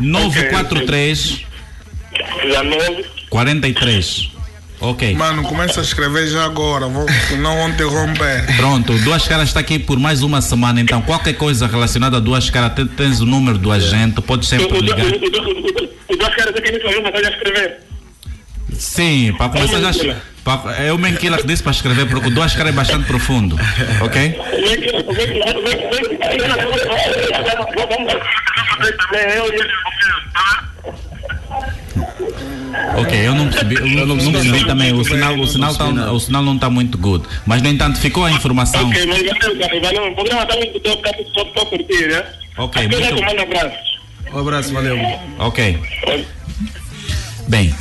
[0.00, 1.40] 943
[2.42, 4.30] 19, 43.
[4.84, 5.14] Ok.
[5.14, 7.06] Mano, começa a escrever já agora, vou
[7.38, 8.44] não interromper.
[8.56, 12.50] Pronto, Duas Caras está aqui por mais uma semana, então qualquer coisa relacionada a Duas
[12.50, 14.98] Caras, te- tens o número do agente, pode sempre ligar.
[15.06, 17.78] Os dois caras aqui me faziam uma coisa a escrever.
[18.78, 20.16] Sim, para começar já.
[20.78, 23.56] é o Menquila que disse para escrever, porque o Duas Caras é bastante profundo,
[24.02, 24.36] ok?
[32.96, 36.20] Ok, eu não percebi, eu não, não percebi também, o sinal, o sinal, tá, o
[36.20, 37.24] sinal não está muito good.
[37.46, 38.88] Mas no entanto ficou a informação.
[38.88, 40.12] Ok, mas valeu, valeu.
[40.12, 42.24] O programa está muito top, está só para curtir, né?
[42.56, 43.94] Ok, já muito- te mando abraços.
[44.32, 44.98] Um abraço, valeu.
[45.38, 45.78] Ok.
[47.48, 47.74] Bem,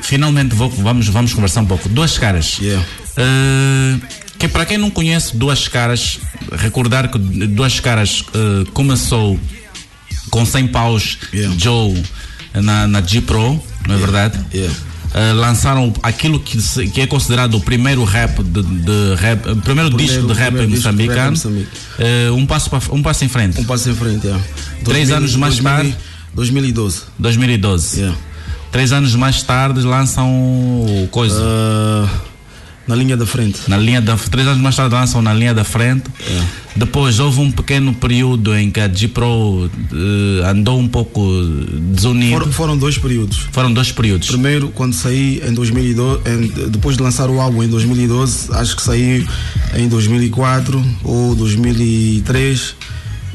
[0.00, 1.88] finalmente vou- vamos, vamos conversar um pouco.
[1.88, 2.58] Duas caras.
[3.16, 3.96] Eh,
[4.38, 6.18] que para quem não conhece Duas Caras,
[6.52, 9.38] recordar que Duas Caras eh, começou
[10.30, 11.18] com 100 paus
[11.58, 12.02] Joe
[12.60, 14.38] na, na G Pro, não é verdade?
[15.14, 19.96] Eh, lançaram aquilo que, que é considerado o primeiro rap de, de rap, o primeiro,
[19.96, 21.30] disco de rap primeiro disco de rap em moçambicano.
[21.30, 21.70] Moçambique.
[22.00, 23.60] Eh, um passo para, um passo em frente.
[23.60, 24.36] Um passo em frente, é.
[24.82, 25.96] Três 2000, anos mais 2000, tarde.
[26.34, 27.02] 2012.
[27.16, 28.12] 2012.
[28.72, 31.40] Três anos mais tarde lançam o coisa.
[31.40, 32.08] Ah,
[32.86, 33.60] na linha da frente.
[33.68, 36.04] Na linha da três anos mais tarde lançam na linha da frente.
[36.76, 41.20] Depois houve um pequeno período em que a G Pro eh, andou um pouco
[41.92, 42.36] desunida.
[42.38, 43.46] Foram, foram dois períodos.
[43.52, 44.28] Foram dois períodos.
[44.28, 48.82] Primeiro, quando saí em 2012, em- depois de lançar o álbum em 2012, acho que
[48.82, 49.24] saí
[49.76, 52.74] em 2004 ou 2003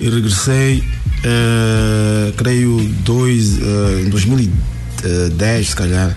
[0.01, 0.83] e regressei,
[1.23, 6.15] eh, creio, dois, eh, em 2010, se calhar.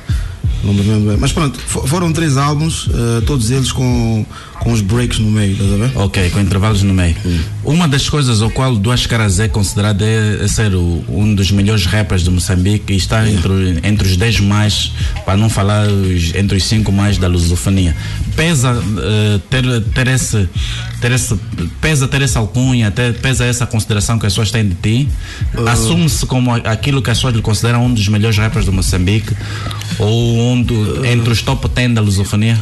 [0.62, 1.16] Não me lembro bem.
[1.18, 4.24] Mas pronto, fo- foram três álbuns, eh, todos eles com,
[4.60, 5.90] com os breaks no meio, estás a ver?
[5.96, 7.16] Ok, com intervalos no meio.
[7.64, 11.50] Uma das coisas ao qual Duas Caras é considerado é, é ser o- um dos
[11.50, 14.92] melhores rappers de Moçambique e está entre, entre os 10 mais,
[15.24, 17.96] para não falar os- entre os 5 mais da lusofonia.
[18.36, 20.48] Pesa eh, ter, ter esse,
[21.00, 21.34] ter esse,
[21.80, 25.08] pesa ter essa alcunha, ter, pesa essa consideração que as pessoas têm de ti.
[25.66, 29.34] Assume-se como aquilo que as pessoas lhe consideram um dos melhores rappers de Moçambique
[29.98, 32.58] ou um do, entre os top 10 da lusofonia.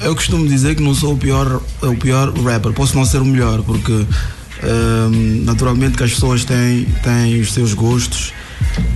[0.00, 2.72] Eu costumo dizer que não sou o pior, o pior rapper.
[2.72, 7.72] Posso não ser o melhor, porque hum, naturalmente que as pessoas têm, têm os seus
[7.72, 8.32] gostos.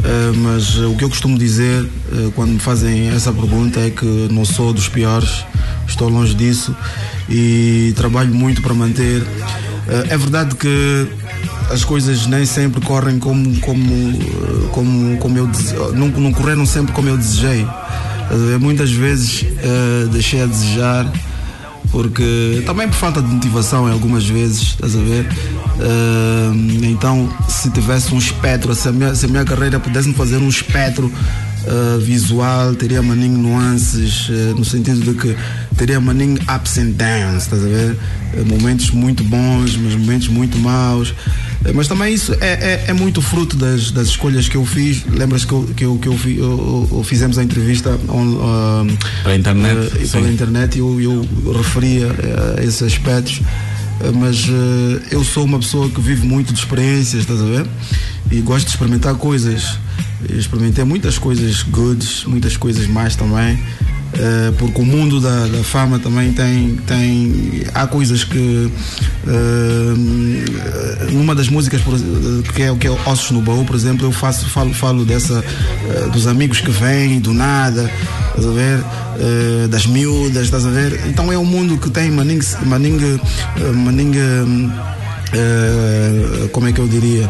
[0.05, 4.29] eh, mas o que eu costumo dizer eh, quando me fazem essa pergunta é que
[4.31, 5.45] não sou dos piores,
[5.87, 6.75] estou longe disso
[7.29, 9.23] e trabalho muito para manter.
[9.89, 11.07] Eh, é verdade que
[11.71, 14.19] as coisas nem sempre correm como, como,
[14.73, 15.51] como, como eu
[15.95, 17.67] não, não correram sempre como eu desejei.
[18.61, 21.13] Muitas vezes eh, deixei a desejar
[21.91, 25.27] porque também por falta de motivação em algumas vezes, estás a ver?
[25.81, 30.39] Eh, então, se tivesse um espectro, se a minha, se a minha carreira pudesse fazer
[30.39, 31.11] um espectro
[31.67, 35.37] eh, visual, teria maninho nuances, eh, no sentido de que
[35.77, 37.97] teria maninho ups and downs, estás a ver?
[38.35, 41.13] Eh, momentos muito bons, mas momentos muito maus.
[41.67, 45.05] Eh, Mas também isso é, é, é muito fruto das, das escolhas que eu fiz.
[45.07, 48.87] Lembras que, eu, que, eu, que eu, eu- eu- fizemos a entrevista on, ah,
[49.23, 50.13] Para a internet, sim.
[50.13, 52.09] pela internet e eu, eu referia
[52.59, 53.41] a esses aspectos.
[54.01, 57.67] Eh, Mas eh, eu sou uma pessoa que vive muito de experiências, estás a ver?
[58.31, 59.79] E gosto de experimentar coisas.
[60.29, 63.59] Eu experimentei muitas coisas goods, muitas coisas mais também.
[64.19, 67.63] Eh, porque o mundo da, da fama também tem, tem.
[67.75, 68.71] Há coisas que.
[69.27, 71.81] eh, numa das músicas
[72.55, 75.45] que é o que é Ossos no Baú, por exemplo, eu faço, falo, falo dessa.
[75.89, 77.91] eh, dos amigos que vêm do nada,
[78.29, 78.85] estás a ver?
[79.71, 81.01] Das miúdas, estás a ver?
[81.09, 82.45] Então é um mundo que tem maningue.
[82.65, 83.19] maningue,
[83.57, 83.73] eh,
[85.33, 87.29] eh, como é que eu diria?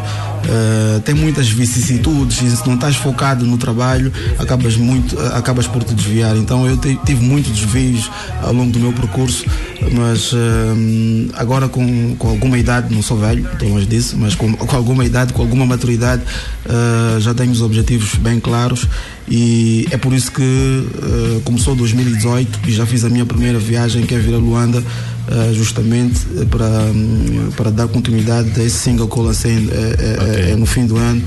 [0.49, 5.83] Eh, tem muitas vicissitudes e se não estás focado no trabalho acabas muito acabas por
[5.83, 8.09] te desviar então eu te- tive muitos desvios
[8.41, 9.43] ao longo do meu percurso
[9.91, 14.51] mas eh, agora com, com alguma idade não sou velho estou longe disso mas com,
[14.53, 16.23] com alguma idade com alguma maturidade
[16.65, 18.87] eh, já tenho os objetivos bem claros
[19.29, 24.03] e é por isso que eh, começou 2018 e já fiz a minha primeira viagem
[24.03, 24.83] que é vir a Luanda
[25.29, 30.65] eh, justamente para, hum, para dar continuidade a esse single que eu lancei eh, no
[30.65, 31.21] fim do ano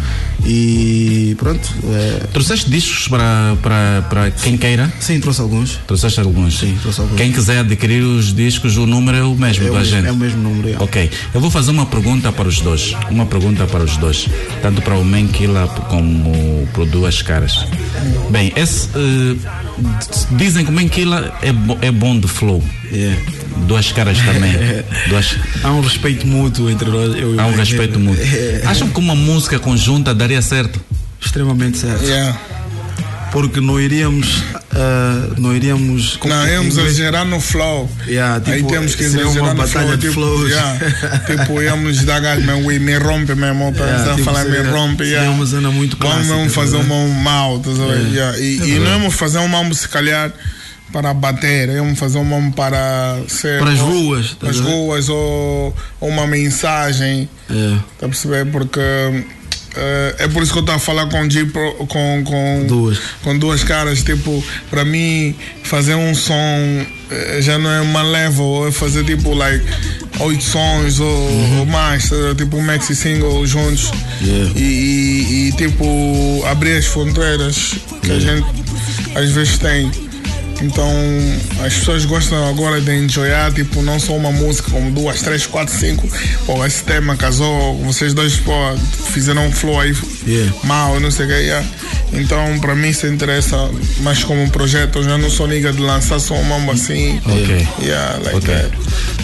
[0.47, 1.69] e pronto.
[1.85, 4.91] eh, Trouxeste discos para, para, para quem queira?
[5.01, 5.79] Sim, trouxe alguns.
[5.87, 6.59] Trouxeste alguns?
[6.59, 7.17] Sim, trouxe alguns.
[7.19, 10.07] Quem quiser adquirir os discos, o número é o mesmo É o da mesmo- gente.
[10.09, 10.77] é o mesmo número, é.
[10.83, 11.11] Ok.
[11.35, 12.95] Eu vou fazer uma pergunta para os dois.
[13.11, 14.27] Uma pergunta para os dois.
[14.63, 17.67] Tanto para o Menkila como para o Duas Caras.
[18.31, 19.37] Bem, esse, eh,
[20.33, 22.63] dizem que o Menkila é, bo- é bom de flow.
[23.67, 24.53] Duas Caras também.
[25.09, 25.37] Duas...
[25.63, 27.11] Há um respeito mútuo entre nós.
[27.39, 28.25] Há um respeito mútuo.
[28.25, 28.63] É.
[28.65, 30.81] Acham que uma música conjunta daria certo?
[31.21, 32.03] Extremamente certo.
[33.33, 34.39] Porque não iríamos.
[34.73, 36.19] Uh, não iríamos.
[36.25, 37.91] Não, íamos exagerar no flow.
[38.07, 39.97] Yeah, tipo, Aí temos que exagerar uma no flow.
[39.97, 40.51] de tipo, flows.
[40.51, 40.79] yeah,
[41.27, 43.73] tipo, íamos dar gás, meu, ui, me rompe mesmo.
[43.73, 45.05] Para Yeah, tipo, falar, seria- me rompe.
[45.05, 45.31] yeah.
[45.31, 47.71] uma cena muito Vamos clássica, mesmo fazer tá um mal, tá?
[47.71, 48.39] Yeah.
[48.39, 50.33] E, É e não íamos fazer um mambo, se calhar,
[50.93, 53.59] para bater, íamos fazer um mambo para ser.
[53.61, 57.29] Para as ruas, tá Para as ruas, ou, ou uma mensagem.
[57.51, 57.77] É.
[57.99, 58.47] Tá a perceber?
[58.47, 58.81] Porque.
[59.77, 61.29] Eh, é por isso que eu estou a falar com,
[61.87, 62.99] com, com, Duas.
[63.23, 64.03] com duas caras.
[64.03, 66.37] Tipo, para mim, fazer um som
[67.11, 69.65] eh, já não é uma level, é fazer tipo, like,
[70.21, 72.17] oito sons ou, ou mais, tá?
[72.37, 73.91] tipo um maxi single juntos.
[74.23, 74.53] Yeah.
[74.57, 78.47] E, e- e, tipo, abrir as fronteiras que a gente
[79.15, 79.91] às vezes tem.
[80.63, 80.89] Então
[81.65, 85.75] as pessoas gostam agora de enjoyar, tipo, não só uma música, como duas, três, quatro,
[85.75, 86.09] cinco.
[86.47, 88.53] Pô, esse tema casou, vocês dois, pô,
[89.13, 89.91] fizeram um flow aí
[90.27, 90.55] Yeah.
[90.65, 91.35] mal, não sei o que.
[91.35, 91.67] yeah.
[92.13, 93.57] Então, para mim, se interessa
[94.01, 94.99] mais como um projeto.
[94.99, 97.21] Eu já não sou liga de lançar só um mambo assim.
[97.25, 97.69] Ok.
[97.83, 98.55] Yeah, like Ok.
[98.55, 98.71] that.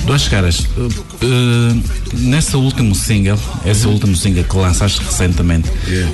[0.06, 0.60] Duas caras.
[0.76, 1.82] Uh, uh,
[2.14, 5.68] nesse último single, esse último single que lançaste recentemente,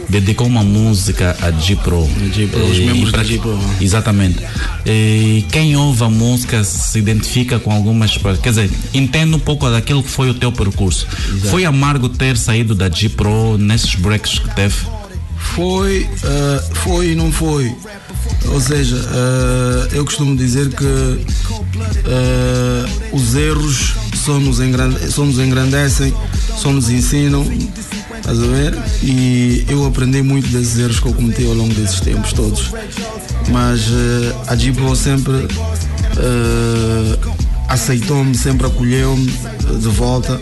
[0.08, 2.08] dedicou uma música a G Pro.
[2.34, 3.58] G-Pro, os membros da G-Pro.
[3.80, 4.38] Exatamente.
[4.86, 8.40] E quem ouve a música se identifica com algumas partes.
[8.40, 11.06] Quer dizer, entende um pouco daquilo que foi o teu percurso.
[11.50, 14.74] Foi amargo ter saído da G Pro nesses breaks que teve?
[15.54, 17.74] Foi, eh, foi e não foi.
[18.46, 21.26] Ou seja, eh, eu costumo dizer que
[22.06, 26.14] eh, os erros só nos, engrande, só nos engrandecem,
[26.56, 27.44] só nos ensinam.
[28.16, 28.78] Estás a ver?
[29.02, 32.70] E eu aprendi muito desses erros que eu cometi ao longo desses tempos todos.
[33.48, 33.82] Mas
[34.46, 35.46] a Gipro sempre
[37.68, 40.40] aceitou-me, sempre acolheu-me de volta.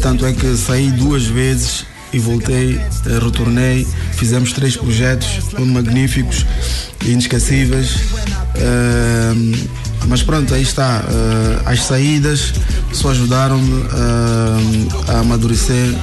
[0.00, 3.86] Tanto é que saí duas vezes e voltei, eh, retornei.
[4.12, 6.44] Fizemos três projetos magníficos
[7.04, 7.96] inesquecíveis.
[8.56, 11.04] Eh, mas pronto, aí está.
[11.08, 12.52] Eh, as saídas
[12.92, 15.94] só ajudaram-me eh, a amadurecer,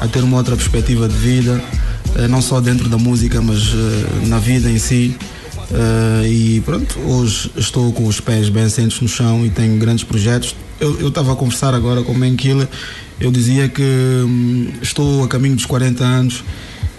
[0.00, 1.62] a ter uma outra perspectiva de vida,
[2.16, 3.72] eh, não só dentro da música, mas
[4.26, 5.16] na vida em si.
[5.72, 10.04] Eh, e pronto, hoje estou com os pés bem assentos no chão e tenho grandes
[10.04, 10.54] projetos.
[10.80, 12.68] Eu estava a conversar agora com o Killer,
[13.20, 16.44] eu dizia que hum, estou a caminho dos 40 anos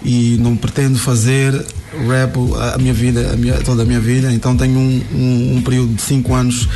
[0.08, 1.52] e não pretendo fazer
[2.08, 2.36] rap
[2.74, 5.94] a minha vida, a minha- toda a minha vida, então tenho um, um, um período
[5.94, 6.68] de 5 anos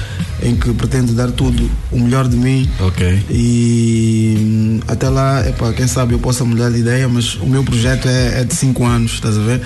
[0.43, 3.23] em que pretendo dar tudo o melhor de mim Ok.
[3.31, 7.63] e hum, até lá, epá, quem sabe eu possa mudar de ideia, mas o meu
[7.63, 9.61] projeto é, é de 5 anos, estás a ver?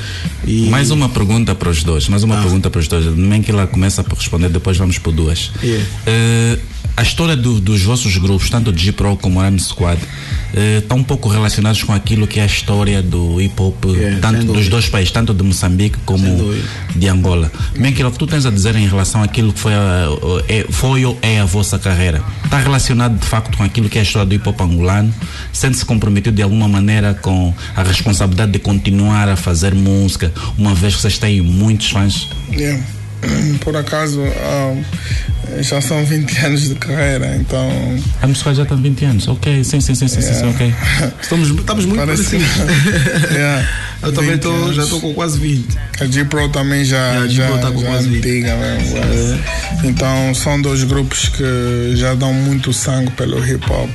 [0.47, 2.09] E Mais uma pergunta para os dois.
[2.09, 3.17] Mais uma pergunta para os dois.
[3.17, 5.51] Nem que ela começa por responder, depois vamos por duas.
[5.63, 5.85] Yeah.
[6.07, 6.59] Eh,
[6.97, 10.01] a história do- dos vossos grupos, tanto de G-Pro como Rhyme Squad,
[10.55, 14.21] eh, estão um pouco relacionados com aquilo que é a história do hip hop, Yeah,
[14.21, 16.55] tanto dos dois países, tanto de Moçambique como
[16.95, 17.51] de Angola.
[17.77, 20.07] Bem, que tu tens a dizer em relação àquilo que foi, a,
[20.49, 22.23] é, foi ou é a vossa carreira?
[22.45, 25.13] Está relacionado de facto com aquilo que é a história do hip hop angolano?
[25.53, 30.95] Sente-se comprometido de alguma maneira com a responsabilidade de continuar a fazer música, uma vez
[30.95, 32.29] que vocês têm muitos fãs?
[32.53, 32.81] Yeah.
[33.61, 34.75] Por acaso, ah,
[35.61, 37.71] já são 20 anos de carreira, então.
[38.23, 40.75] A música já tem 20 anos, ok, sim, sim, sim, sim, sim, sim, ok.
[41.21, 43.31] Estamos, estamos muito Parece- parecidos.
[43.35, 43.69] Yeah.
[44.03, 45.67] Eu também 20 tô, já estou com quase 20.
[46.01, 48.19] A G-Pro também já, Yeah, já, tá com já quase 20.
[48.19, 49.41] antiga mesmo.
[49.85, 53.89] Então são dois grupos que já dão muito sangue pelo hip hop.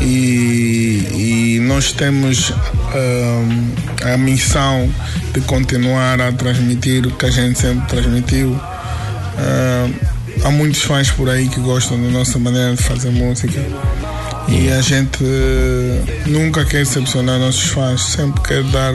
[0.00, 2.52] E, e nós temos
[2.94, 4.88] ahm, a missão
[5.32, 8.58] de continuar a transmitir o que a gente sempre transmitiu.
[9.38, 9.92] Ahm,
[10.44, 13.60] há muitos fãs por aí que gostam da nossa maneira de fazer música.
[14.48, 15.22] E a gente
[16.26, 18.94] nunca quer decepcionar nossos fãs, sempre quer dar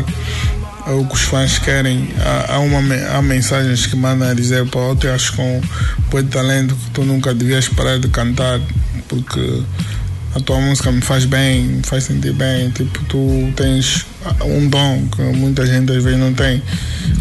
[0.88, 2.10] o que os fãs querem.
[2.20, 2.80] Há, há, uma,
[3.12, 5.62] há mensagens que mandam a dizer: eu te acho com
[6.12, 8.60] muito talento que tu nunca devias parar de cantar,
[9.08, 9.64] porque
[10.36, 12.70] a tua música me faz bem, me faz sentir bem.
[12.70, 14.06] Tipo, tu tens
[14.44, 16.62] um dom que muita gente às vezes não tem,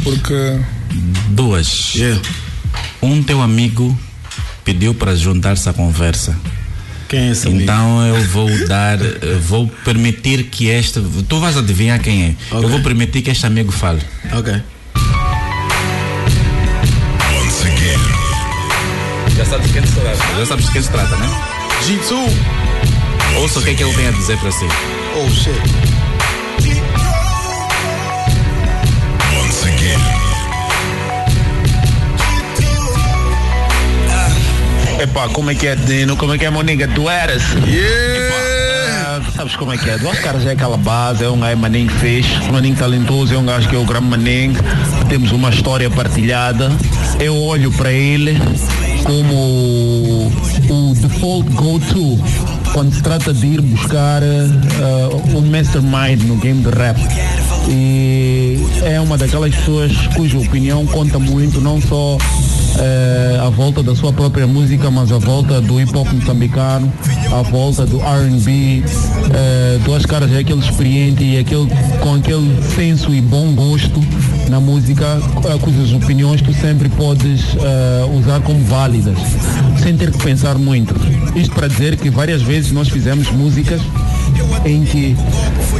[0.02, 0.58] porque.
[1.28, 1.94] Duas.
[3.00, 3.96] Um teu amigo
[4.64, 6.36] pediu para juntar-se à conversa.
[7.08, 7.62] Quem é esse amigo?
[7.62, 11.00] Então eu vou dar, eu vou permitir que este.
[11.28, 12.34] Tu vais adivinhar quem é.
[12.50, 14.02] Eu vou permitir que este amigo fale.
[14.32, 14.60] Ok.
[19.36, 20.36] Já sabes de quem se trata.
[20.36, 21.28] Já sabes de quem se trata, né?
[21.82, 22.63] G2.
[23.38, 24.64] Ouça o que é que ele tem a dizer para si.
[25.16, 25.60] Oh shit.
[29.38, 29.98] Once again.
[35.02, 36.16] Epá, como é que é, Dino?
[36.16, 36.88] Como é que é, Moniga?
[36.88, 37.42] Tu eras?
[37.66, 39.18] Yeah!
[39.18, 39.98] Epá, sabes como é que é.
[39.98, 41.90] Duas caras é aquela base, é um gajo maninho
[42.48, 44.54] um maninho talentoso, é um gajo que é o grande maninho.
[45.08, 46.70] Temos uma história partilhada.
[47.20, 48.38] Eu olho para ele
[49.04, 50.32] como
[50.70, 52.18] o default go-to
[52.74, 56.98] quando se trata de ir buscar uh, um mastermind no game de rap.
[57.68, 63.94] E é uma daquelas pessoas cuja opinião conta muito, não só uh, à volta da
[63.94, 66.92] sua própria música, mas à volta do hip hop moçambicano,
[67.32, 68.82] à volta do RB.
[68.84, 71.68] Uh, duas caras é aquele experiente e aquele,
[72.00, 74.00] com aquele senso e bom gosto
[74.48, 79.18] na música, uh, cujas opiniões tu sempre podes uh, usar como válidas,
[79.82, 80.94] sem ter que pensar muito.
[81.34, 83.80] Isto para dizer que várias vezes nós fizemos músicas
[84.64, 85.16] em que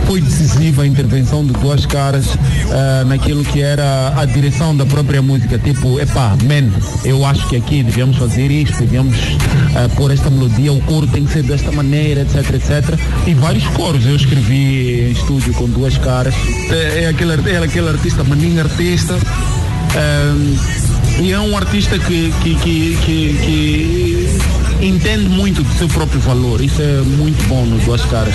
[0.06, 5.22] foi decisiva a intervenção de duas caras uh, naquilo que era a direção da própria
[5.22, 6.70] música, tipo, epá, man,
[7.04, 11.24] eu acho que aqui devemos fazer isto, devemos uh, pôr esta melodia, o coro tem
[11.24, 12.98] que ser desta maneira, etc, etc.
[13.26, 16.34] E vários coros eu escrevi em estúdio com duas caras.
[16.70, 19.14] É, é aquele, é aquele artista, maninho artista.
[21.20, 24.23] e é um artista que, que, que, que, que
[24.84, 26.60] entende muito do seu próprio valor.
[26.60, 28.34] Isso é muito bom nos duas caras.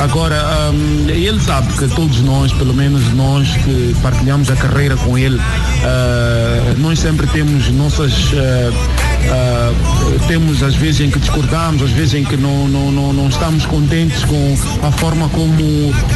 [0.00, 5.16] Agora, um, ele sabe que todos nós, pelo menos nós que partilhamos a carreira com
[5.16, 8.32] ele, uh, nós sempre temos nossas.
[8.32, 13.12] Uh, Uh, temos às vezes em que discordamos, às vezes em que não, não, não,
[13.12, 15.62] não, estamos contentes com a forma como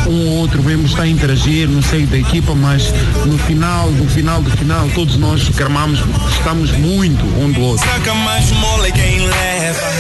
[0.07, 2.93] um ou outro membro está a interagir no seio da equipa, mas
[3.25, 6.01] no final, no final do final, todos nós cramamos,
[6.33, 7.87] estamos muito um do outro.
[7.87, 9.93] Saca mais mole quem leva,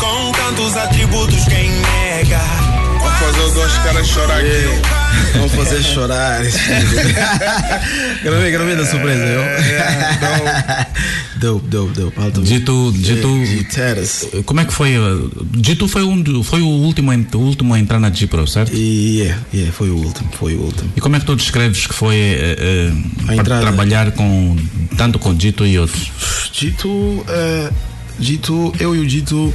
[0.00, 2.77] com tantos atributos quem nega.
[2.98, 4.98] Vamos fazer os dois caras chorar aqui.
[5.34, 6.40] Vamos fazer chorar.
[8.22, 9.42] gravei, gravei da surpresa, eu.
[11.38, 12.20] Dope, dope, dope.
[12.20, 12.42] Alto.
[12.42, 13.28] Dito, dito.
[14.44, 14.94] Como é que foi?
[15.50, 18.74] Dito foi, um, foi o, último, o último a entrar na Gipro, certo?
[18.74, 20.92] Yeah, yeah, foi o último, foi o último.
[20.96, 24.56] E como é que tu descreves que foi uh, uh, para trabalhar com
[24.96, 26.10] tanto com Dito e outros?
[26.52, 27.72] Dito, uh,
[28.18, 29.54] Dito, eu e o Dito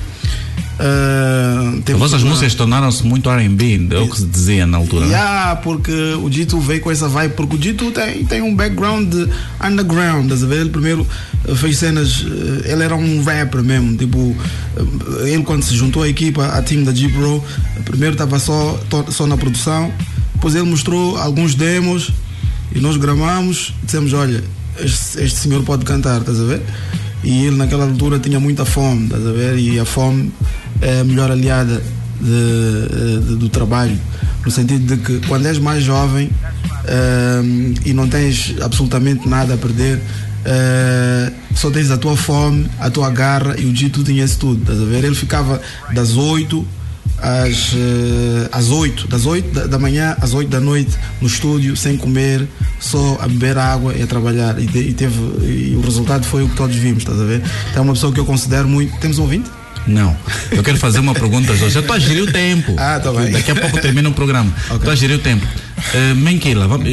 [0.80, 2.32] Uh, As vossas uma...
[2.32, 5.06] músicas tornaram-se muito R&B, é o que se dizia na altura.
[5.06, 9.14] Yeah, porque o Dito veio com essa vibe, porque o Dito tem, tem um background
[9.64, 10.62] underground, estás a ver?
[10.62, 11.08] Ele primeiro
[11.56, 12.26] fez cenas,
[12.66, 14.36] ele era um rapper mesmo, tipo,
[15.26, 17.44] ele quando se juntou à equipa, a team da G-Pro,
[17.86, 19.92] primeiro estava só, só na produção,
[20.34, 22.12] depois ele mostrou alguns demos
[22.74, 24.44] e nós gravamos, dissemos, olha,
[24.80, 26.62] este, este senhor pode cantar, estás a ver?
[27.24, 29.58] E ele naquela altura tinha muita fome, estás a ver?
[29.58, 30.32] E a fome
[30.82, 31.82] é a melhor aliada
[32.20, 33.98] de, de, do trabalho,
[34.46, 39.58] no sentido de que quando és mais jovem uh, e não tens absolutamente nada a
[39.58, 44.40] perder, uh, só tens a tua fome, a tua garra e o Dito tinha isso
[44.40, 45.04] tudo, estás a ver?
[45.04, 45.62] Ele ficava
[45.94, 46.66] das 8
[47.22, 50.92] às, uh, às 8, das 8 da, da, manhã às 8 da noite
[51.22, 52.48] no estúdio, sem comer,
[52.80, 54.58] só a beber água e a trabalhar.
[54.60, 57.42] E, e teve, e o resultado foi o que todos vimos, estás a ver?
[57.72, 58.98] Então é uma pessoa que eu considero muito.
[59.00, 59.50] Temos um ouvinte?
[59.86, 60.16] Não.
[60.52, 61.76] Eu quero fazer uma pergunta, Jorge.
[61.76, 62.74] Eu estou a gerir o tempo.
[62.78, 63.32] Ah, tá bem.
[63.32, 64.54] Daqui a pouco termina o programa.
[64.62, 64.92] Estou okay.
[64.92, 65.46] a gerir o tempo.
[65.46, 66.88] Uh, Menquila, vamos,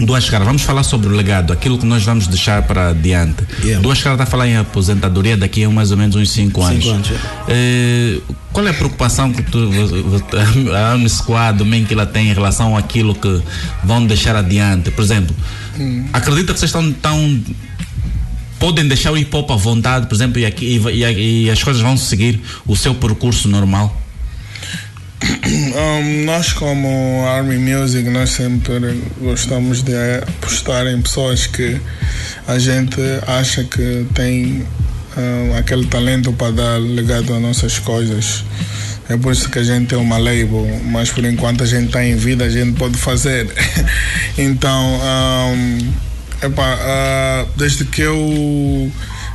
[0.00, 3.44] Duas caras, vamos falar sobre o legado, aquilo que nós vamos deixar para adiante.
[3.62, 3.82] Yeah.
[3.82, 6.84] Duas caras está a falar em aposentadoria daqui a mais ou menos uns 5 anos.
[6.84, 9.58] Cinco anos uh, qual é a preocupação que tu,
[10.74, 13.42] a o Menquila tem em relação àquilo que
[13.82, 14.90] vão deixar adiante?
[14.90, 15.34] Por exemplo,
[15.78, 16.06] hum.
[16.12, 17.42] acredita que vocês estão tão
[18.58, 21.62] podem deixar o hip hop à vontade, por exemplo, e, aqui, e, e, e as
[21.62, 24.03] coisas vão seguir o seu percurso normal?
[25.74, 31.80] Um, nós como Army Music nós sempre gostamos de apostar em pessoas que
[32.46, 34.64] a gente acha que tem
[35.16, 38.44] um, aquele talento para dar legado às nossas coisas.
[39.08, 42.04] É por isso que a gente tem uma label, mas por enquanto a gente está
[42.04, 43.46] em vida, a gente pode fazer.
[44.38, 45.00] então,
[45.52, 45.92] um,
[46.42, 48.92] epa, uh, desde que eu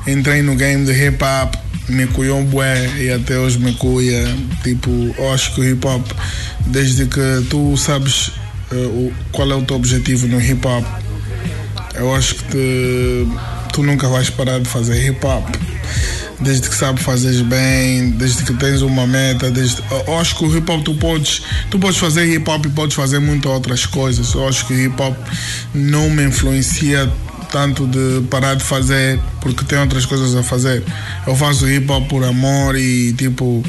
[0.08, 1.56] entrei no game de hip hop,
[1.90, 4.24] me cuiou bué e até hoje me cuia.
[4.64, 4.92] Tipo,
[5.34, 6.06] acho que o hip hop,
[6.68, 8.30] desde que tu sabes
[8.72, 10.86] uh, o, qual é o teu objetivo no hip hop,
[11.96, 13.28] eu acho que te,
[13.74, 15.46] tu nunca vais parar de fazer hip hop.
[16.42, 20.58] Desde que sabes fazer bem, desde que tens uma meta, desde, eu acho que o
[20.58, 24.34] hip hop tu podes, tu podes fazer hip hop e podes fazer muitas outras coisas.
[24.34, 25.18] Eu acho que hip hop
[25.74, 27.12] não me influencia
[27.52, 30.84] tanto de parar de fazer porque tem outras coisas a fazer.
[31.28, 33.64] Eu faço hip hop por amor e tipo.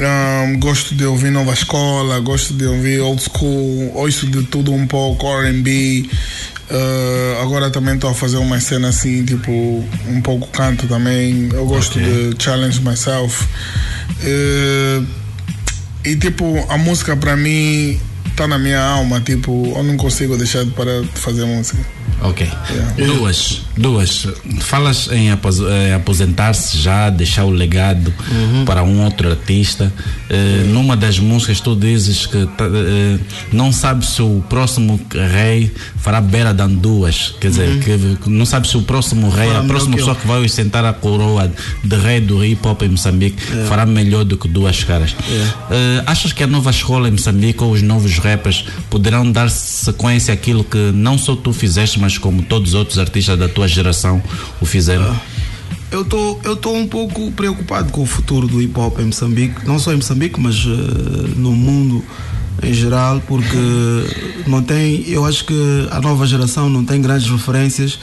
[0.00, 4.86] Um, gosto de ouvir nova escola, gosto de ouvir old school, ouço de tudo um
[4.86, 6.08] pouco, RB.
[6.70, 11.48] Uh, agora também estou a fazer uma cena assim, tipo, um pouco canto também.
[11.52, 12.32] Eu gosto okay.
[12.32, 13.44] de challenge myself.
[14.22, 15.04] Uh,
[16.04, 17.98] e tipo, a música para mim
[18.36, 21.97] tá na minha alma, tipo, eu não consigo deixar de parar de fazer música.
[22.20, 22.48] Ok.
[22.96, 23.60] Duas.
[23.76, 24.26] Duas.
[24.60, 28.12] Falas em eh, aposentar-se já, deixar o legado
[28.66, 29.92] para um outro artista.
[30.28, 33.18] Eh, Numa das músicas tu dizes que eh,
[33.52, 37.34] não sabes se o próximo rei fará beira de duas.
[37.40, 37.80] Quer dizer, Uhum.
[37.80, 40.44] que, que não sabes se o próximo rei, Fará a próxima que pessoa que vai
[40.44, 41.50] ostentar a coroa
[41.84, 43.64] de rei do hip hop em Moçambique É.
[43.66, 45.14] fará melhor do que duas caras.
[45.70, 50.34] Eh, achas que a nova escola em Moçambique ou os novos rappers poderão dar sequência
[50.34, 54.22] àquilo que não só tu fizeste, mas como todos os outros artistas da tua geração
[54.60, 55.14] o fizeram?
[55.90, 59.66] Eu tô, eu tô um pouco preocupado com o futuro do hip hop em Moçambique,
[59.66, 62.04] não só em Moçambique, mas eh, no mundo
[62.62, 63.56] em geral, porque
[64.46, 67.98] não tem, eu acho que a nova geração não tem grandes referências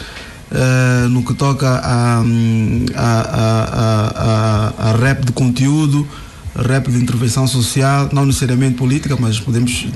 [0.51, 6.07] eh, no que toca hum, a, a, a, a, a rap de conteúdo,
[6.55, 9.87] rap de intervenção social, não necessariamente política, mas podemos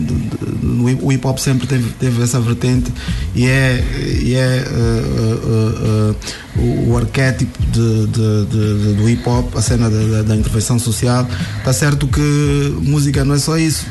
[1.02, 2.92] o hip hop sempre teve, teve essa vertente
[3.36, 3.84] e é,
[4.22, 6.16] e é eh, eh, eh,
[6.58, 11.28] eh, o, arquétipo de, de- de- do hip hop, a cena da, da- intervenção social.
[11.60, 13.86] Está certo que música não é só isso,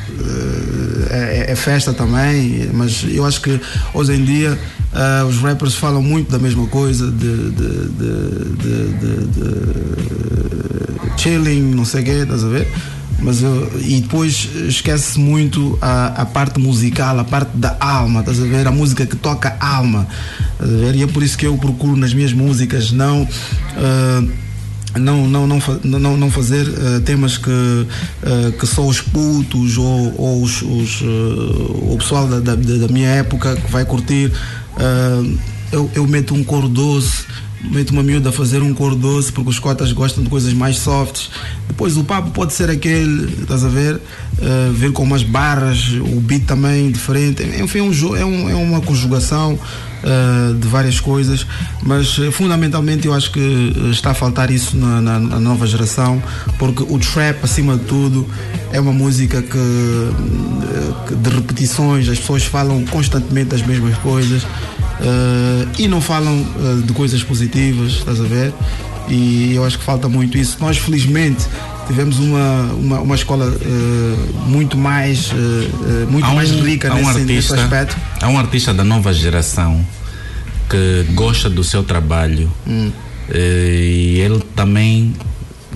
[1.09, 3.59] eh, é, é festa também, mas eu acho que
[3.93, 4.57] hoje em dia
[4.93, 8.09] eh, os rappers falam muito da mesma coisa, de, de, de,
[8.57, 12.67] de- de- de chilling, não sei o quê, estás a ver?
[13.21, 18.41] Mas eu, e depois esquece muito a, a parte musical, a parte da alma, estás
[18.41, 18.65] a ver?
[18.65, 20.07] A música que toca a alma,
[20.53, 20.95] estás a ver?
[20.95, 23.27] E é por isso que eu procuro nas minhas músicas não.
[23.75, 24.23] ah,
[24.97, 27.51] não, não, não, não, não fazer ah, temas que,
[28.23, 32.87] ah, que só os putos ou, ou os, os, ah, o pessoal da, da, da
[32.87, 34.31] minha época que vai curtir.
[35.71, 37.25] eu, eu meto um coro doce,
[37.61, 40.77] meto uma miúda a fazer um coro doce porque os cotas gostam de coisas mais
[40.77, 41.29] softs.
[41.67, 43.99] Depois o papo pode ser aquele, estás a ver?
[44.41, 47.43] Ah, ver com umas barras, o beat também diferente.
[47.61, 49.57] Enfim, é, um, é, um, é uma conjugação
[50.03, 51.45] ah, de várias coisas,
[51.83, 56.21] mas eh, fundamentalmente eu acho que está a faltar isso na, na- na nova geração,
[56.57, 58.27] porque o trap, acima de tudo,
[58.71, 59.57] é uma música que,
[61.07, 64.43] que de repetições, as pessoas falam constantemente das mesmas coisas.
[65.01, 68.53] Eh, e não falam eh, de coisas positivas, estás a ver?
[69.07, 70.57] E eu acho que falta muito isso.
[70.59, 71.43] Nós, felizmente,
[71.87, 74.15] tivemos uma, uma, uma escola eh,
[74.47, 75.31] muito mais,
[76.09, 77.97] muito um- mais rica há um nesse, nesse artista, aspecto.
[78.21, 79.83] Há um artista da nova geração
[80.69, 82.91] que gosta do seu trabalho Hum.
[83.33, 85.15] e ele também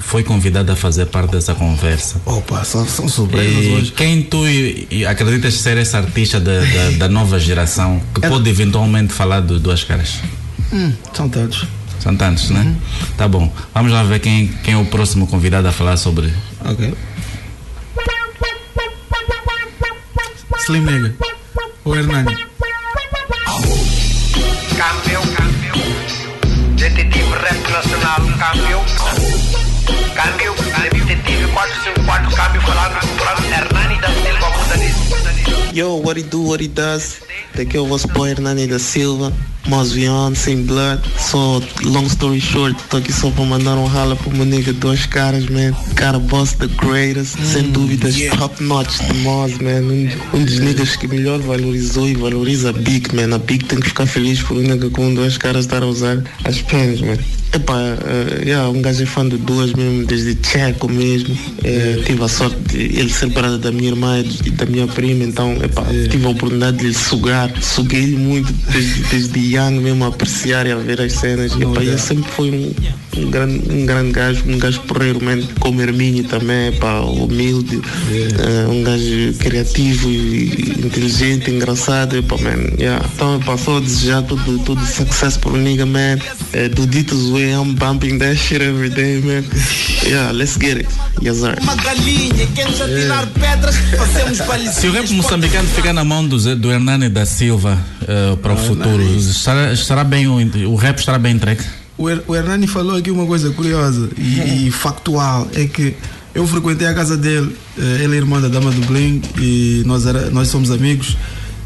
[0.06, 2.22] foi convidado a fazer parte dessa conversa.
[2.26, 3.92] Opa, são, são surpresas E hoje.
[3.92, 8.30] quem tu e- e acreditas ser esse artista da, da, da nova geração que É-
[8.30, 10.20] pode eventualmente falar do Duas Caras?
[10.72, 11.66] Hum, são tantos.
[12.00, 12.60] São tantos, né?
[12.62, 12.76] Uhum.
[13.18, 13.52] Tá bom.
[13.74, 16.34] Vamos lá ver quem, quem é o próximo convidado a falar sobre.
[16.66, 16.94] Ok.
[20.66, 21.16] Slim Nigga.
[21.86, 22.36] O Hernani.
[24.78, 26.76] Câmbio, câmbio.
[26.76, 29.33] Detetive Rap Nacional, câmbio.
[29.86, 30.54] Câmbio,
[30.92, 33.00] detetive 454, câmbio falando
[33.52, 34.34] Hernani da Silva.
[35.74, 37.22] Yo, what he do, what he does.
[37.56, 39.34] Daqui é o vosso boy Hernani da Silva,
[39.68, 41.02] Mosvion, Sem Blood.
[41.20, 45.06] So, long story short, tô aqui só pra mandar um rala pro meu nigga Dois
[45.06, 45.74] Caras, man.
[45.96, 49.82] Cara, boss the greatest, sem dúvidas, top notch de Mos, man.
[49.82, 53.36] Um, um dos niggas que melhor valorizou e valoriza a Big, man.
[53.36, 56.24] A Big tem que ficar feliz por um nigga com dois caras estar a usar
[56.46, 57.18] as penas, man.
[57.54, 61.38] Epá, eh, yeah, um gajo é fã de duas mesmo, desde Tcheco mesmo.
[61.64, 65.24] Eh, tive a sorte de ele ser brother da minha irmã e da minha prima,
[65.24, 67.54] então epá, tive a oportunidade de lhe sugar.
[67.62, 71.54] Suguei muito desde, desde young mesmo a apreciar e a ver as cenas.
[71.54, 72.74] E, epá, ele sempre foi um,
[73.20, 77.82] um, grande, um grande gajo, um gajo porreiro, man, como Hermínio também, epá, humilde,
[78.12, 82.18] eh, um gajo criativo e inteligente, engraçado.
[82.18, 83.06] Epá, man, yeah.
[83.14, 86.18] Então, epá, só desejar tudo, tudo sucesso pro nigga, man.
[86.52, 89.44] Eh, do Dito's way, I'm bumping that shit every day, man.
[90.08, 90.88] Yeah, let's get it.
[91.22, 91.56] Yes, sir.
[91.62, 94.76] Uma galinha, queremos atirar pedras, fazemos balizinhas.
[94.76, 97.78] Se o rap moçambicano ficar na mão do, Zé- do Hernani da Silva
[98.08, 100.36] eh, para o futuro, estará, estará bem, o,
[100.70, 101.62] o rap estará bem entregue?
[101.98, 105.96] O, Her- o Hernani falou aqui uma coisa curiosa e, e factual: é que
[106.34, 110.06] eu frequentei a casa dele, eh, ele é irmã da Dama do Bling e nós,
[110.06, 111.16] era, nós somos amigos.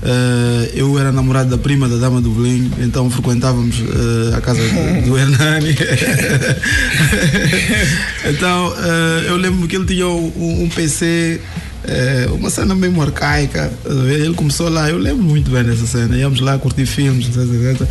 [0.03, 4.61] Eh, eu era namorado da prima da Dama do Bling, então frequentávamos eh, a casa
[5.05, 5.75] do, Hernani.
[8.25, 11.41] então eh, eu lembro que ele tinha um, um PC
[11.87, 13.71] É, uma cena mesmo arcaica.
[13.85, 16.17] Ele começou lá, eu lembro muito bem dessa cena.
[16.17, 17.87] Íamos lá curtir filmes, etc, etc.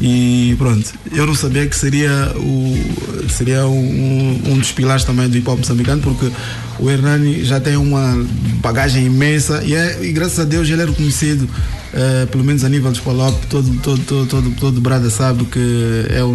[0.00, 5.36] E pronto, eu não sabia que seria, o, seria um, um dos pilares também do
[5.36, 6.30] hip hop moçambicano, porque
[6.78, 8.24] o Hernani já tem uma
[8.62, 11.48] bagagem imensa e, é, e graças a Deus ele é reconhecido.
[11.92, 16.06] Eh, pelo menos a nível de Palop, todo, todo, todo, todo, todo brada sabe que
[16.10, 16.34] é o,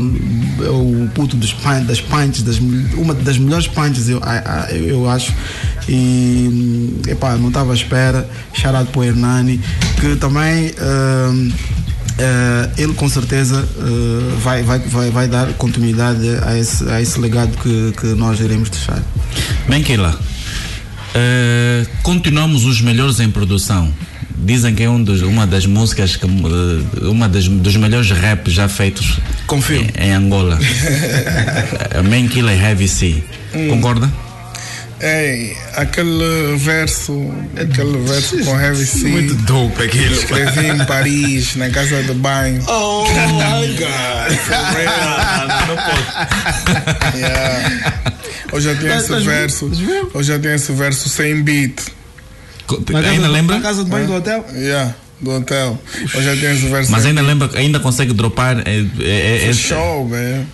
[0.63, 1.53] é o puto dos
[1.85, 4.21] das punches, das, uma das melhores punches, eu,
[4.71, 5.33] eu, eu acho.
[5.87, 8.27] E epá, não estava à espera.
[8.53, 9.59] Charado para o Hernani,
[9.99, 10.73] que também.
[12.17, 17.19] eh, ele com certeza eh, vai, vai, vai, vai dar continuidade a esse, a esse
[17.19, 19.01] legado que, que nós iremos deixar.
[19.67, 20.17] Bem, Keila,
[21.13, 23.91] eh, continuamos os melhores em produção.
[24.45, 28.53] Dizem que é um dos, uma das músicas, que, eh, uma das, dos melhores raps
[28.53, 29.89] já feitos Confirmo.
[29.97, 30.59] Em, em Angola.
[31.97, 33.23] A Main Killer é Heavy C.
[33.55, 33.69] Hum.
[33.69, 34.07] Concorda?
[35.01, 39.07] Ei, aquele verso, aquele verso com Heavy C.
[39.07, 40.13] Muito dope aquilo.
[40.13, 42.63] Escrevi em Paris, na casa de banho.
[42.67, 44.37] Oh my God!
[45.67, 47.15] Não pode.
[47.17, 47.93] Yeah.
[48.51, 49.71] Hoje eu tenho esse verso.
[50.13, 51.81] Hoje eu tenho esse verso sem beat.
[52.89, 53.55] Na casa Ainda do- lembra?
[53.57, 54.45] Na casa de banho do hotel?
[54.55, 55.79] Yeah, do hotel.
[56.15, 58.59] Hoje eu tenho Mas ainda lembra, ainda consegue dropar.
[58.65, 60.45] É, é, é, é- show, man.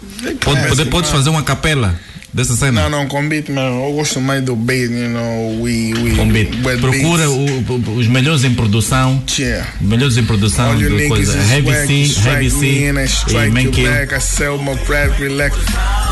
[0.42, 1.98] pode, É, podes fazer uma capela
[2.34, 2.84] dessa cena?
[2.84, 3.86] Não, não, com beat, mano.
[3.88, 5.62] Eu gosto mais do beat, you know.
[5.62, 6.50] We, we, Com beat.
[6.80, 9.24] Procura o- os melhores em produção.
[9.40, 9.68] Yeah.
[9.80, 11.38] Melhores em produção de coisa.
[11.38, 13.90] is Heavy whack, C, Heavy C e you Kill.
[13.90, 14.14] back.
[14.16, 15.56] I sell my crack, relax.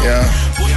[0.02, 0.04] Yeah.
[0.04, 0.30] Yeah.
[0.60, 0.76] All you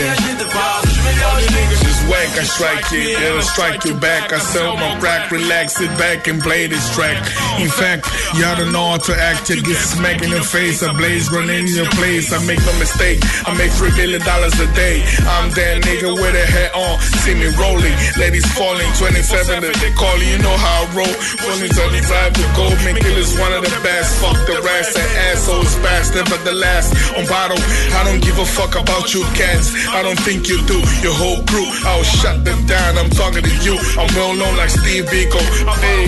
[0.00, 4.32] niggas is whack, I strike you, then strike you back.
[4.32, 7.18] I sell my crack, relax, sit back and play this track.
[7.60, 10.82] In fact, y'all don't know how to act, you get smacked in your face.
[10.82, 13.20] I blaze grenade in your place, I make no mistake.
[13.46, 15.02] I make three billion dollars a day.
[15.26, 17.94] I'm that nigga with a hat on, see me rolling.
[18.16, 21.14] Ladies falling, 27 that they calling, you know how I roll.
[21.44, 24.20] Falling 35 with gold, man, killer's one of the best.
[24.20, 26.92] Fuck the rest and assholes fast, nevertheless.
[27.16, 27.60] On bottle,
[27.96, 29.72] I don't give a fuck about you cats.
[29.92, 30.78] I don't think you do.
[31.02, 32.96] Your whole crew, I'll shut them down.
[32.98, 33.76] I'm talking to you.
[33.98, 35.40] I'm well known like Steve Biko.
[35.82, 36.06] Hey,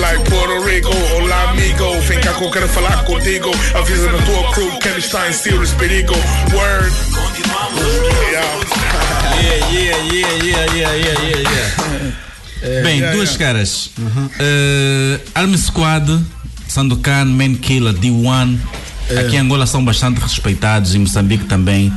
[0.00, 2.00] like Puerto Rico, hola amigo.
[2.02, 3.50] Finca que eu quero falar contigo.
[3.74, 6.14] Avisa na tua crew eles estão em serious perigo.
[6.52, 6.92] Word.
[9.42, 12.82] Yeah, yeah, yeah, yeah, yeah, yeah, yeah, yeah.
[12.82, 13.38] Bem, Yeah, duas yeah.
[13.38, 13.90] caras.
[14.40, 16.06] Uh, Army Squad,
[16.68, 18.58] Sandokan, Man Killer, D1.
[19.20, 21.92] Aqui em Angola são bastante respeitados, em Moçambique também.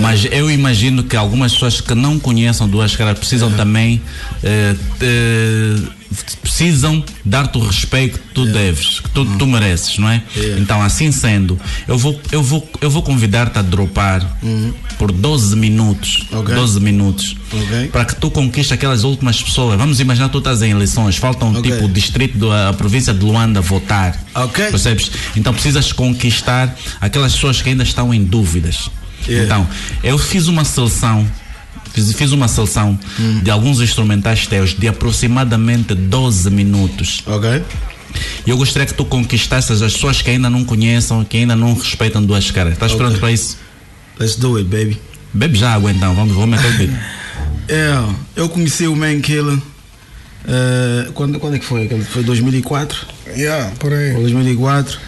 [0.00, 4.00] Mas eu imagino que algumas pessoas que não conheçam Duas Caras precisam também.
[4.42, 5.97] eh, eh,
[6.42, 10.22] precisam dar-te o respeito que tu deves, que tu, tu mereces, não é?
[10.58, 14.38] Então, assim sendo, eu vou, eu vou, eu vou convidar-te a dropar
[14.98, 16.26] por 12 minutos.
[16.54, 17.36] 12 minutos.
[17.92, 19.78] Para que tu conquistes aquelas últimas pessoas.
[19.78, 21.62] Vamos imaginar que tu estás em eleições, faltam Ok.
[21.70, 24.18] tipo o distrito da província de Luanda votar.
[24.70, 25.10] Percebes?
[25.36, 28.90] Então precisas conquistar aquelas pessoas que ainda estão em dúvidas.
[29.26, 29.44] Yeah.
[29.44, 29.68] Então,
[30.02, 31.26] eu fiz uma seleção.
[31.98, 32.98] Fiz, fiz uma seleção
[33.42, 37.22] de alguns instrumentais teus de aproximadamente 12 minutos.
[37.26, 37.62] Ok.
[38.46, 41.74] E eu gostaria que tu conquistasses as pessoas que ainda não conheçam, que ainda não
[41.74, 42.74] respeitam duas caras.
[42.74, 43.04] Estás Ok.
[43.04, 43.58] pronto para isso?
[44.18, 44.98] Let's do it, baby.
[45.34, 46.90] Bebe já água então, vamos, vamos meter o beat.
[47.70, 47.92] É,
[48.34, 49.58] eu conheci o Man Killer.
[50.46, 51.86] eh, quando, quando é que foi?
[52.10, 53.06] Foi 2004?
[53.36, 54.12] Yeah, por aí.
[54.12, 54.98] Foi 2004.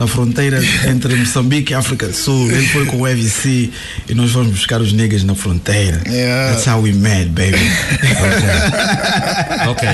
[0.00, 2.50] Na fronteira entre Moçambique e África do Sul.
[2.50, 3.70] Ele foi com o EVC
[4.08, 6.00] e nós fomos buscar os niggas na fronteira.
[6.06, 6.52] Yeah.
[6.54, 7.58] That's how we met, baby.
[9.68, 9.86] Ok.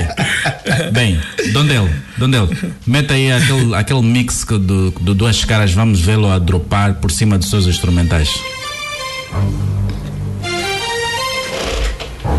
[0.93, 1.19] Bem,
[1.51, 2.49] Dondel, Dondel,
[2.85, 7.11] mete aí aquele, aquele mix que do, do duas caras, vamos vê-lo a dropar por
[7.11, 8.29] cima dos seus instrumentais.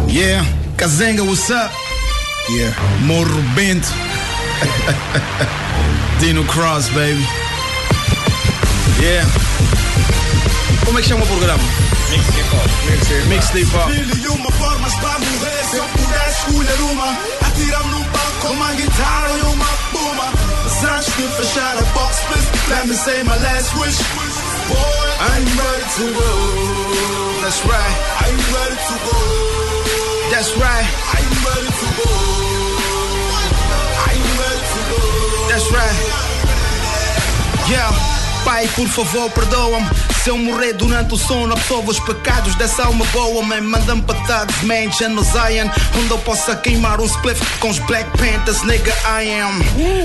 [0.08, 0.42] Yeah,
[0.78, 1.70] Kazenga, what's up?
[2.48, 2.74] Yeah.
[3.02, 3.88] Morro Bento.
[6.18, 7.47] Dino Cross, baby.
[9.00, 9.24] Yeah.
[10.84, 11.62] Como é que chama o programa?
[12.10, 13.28] Mix hip hop.
[13.28, 13.86] Mix hip hop.
[13.90, 18.48] Mil e uma formas para morrer Se eu pudesse escolher uma Atira-me num palco com
[18.54, 20.32] uma guitarra e uma puma
[20.64, 23.98] Mas antes de fechar a box please Let me say my last wish
[24.66, 26.30] Boy, I'm ready to go
[27.42, 27.94] That's right.
[28.18, 29.18] I'm ready to go
[30.32, 30.86] That's right.
[31.14, 32.10] I'm ready to go
[34.10, 35.00] I'm ready to go
[35.50, 35.96] That's right.
[37.70, 38.17] Yeah.
[38.44, 39.88] Pai, por favor, perdoa-me.
[40.22, 43.60] Se eu morrer durante o sono, absolvo os pecados dessa alma boa, man.
[43.62, 45.68] Manda-me para thugs, man, no Zion.
[45.96, 49.58] Onde eu possa queimar um spliff com os Black Panthers, nigga, I am.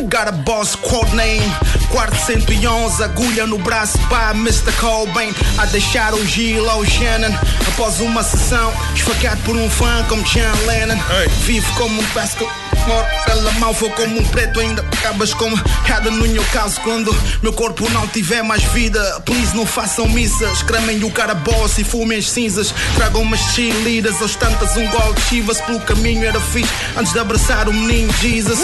[0.09, 1.43] Got a boss, quote name.
[1.89, 4.71] Quarto 111, agulha no braço, pá, Mr.
[4.73, 5.34] Cobain.
[5.57, 7.36] A deixar o Gil ao Shannon.
[7.67, 10.97] Após uma sessão, esfaqueado por um fã como John Lennon.
[11.45, 12.47] Vivo como um pesco.
[12.88, 15.57] Moro pela mão, vou como um preto, ainda acabas como
[15.88, 16.79] cada no meu caso.
[16.81, 20.61] Quando meu corpo não tiver mais vida, please não façam missas.
[20.63, 22.73] Cremem o cara boss e fumem as cinzas.
[22.95, 25.61] Tragam umas cheerleaders, aos tantas um gol de chivas.
[25.61, 28.59] Pelo caminho era fixe, antes de abraçar o menino Jesus.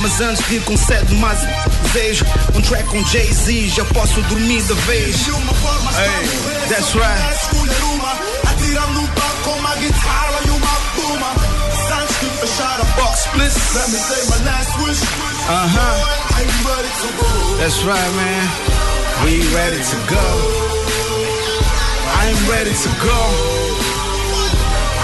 [0.00, 1.38] Mas antes de ir com sede, mais
[1.82, 2.24] desejo.
[2.54, 5.26] Um track com Jay-Z, já posso dormir de vez.
[5.26, 7.34] Hey, that's right.
[7.42, 8.16] Escolher uma,
[8.92, 10.40] num palco com uma guitarra
[12.96, 15.02] fechar a box split, let me say my last wish.
[15.48, 15.96] Uh huh.
[16.36, 17.56] I'm ready to go.
[17.58, 18.46] That's right, man.
[19.24, 20.26] We ready to go.
[22.12, 23.20] I'm ready to go.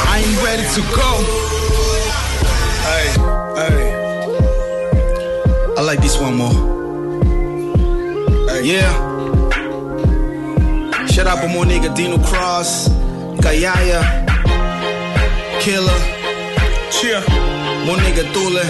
[0.08, 1.10] I'm ready to go.
[2.82, 3.08] Hey,
[3.56, 3.92] hey.
[5.76, 6.72] I like this one more.
[8.62, 8.92] Yeah.
[11.06, 12.88] Shout out pro meu nigga Dino Cross,
[13.40, 14.02] Kayaya,
[15.60, 16.00] Killer,
[16.90, 17.41] Cheer.
[17.84, 18.60] Meu nigga Tule.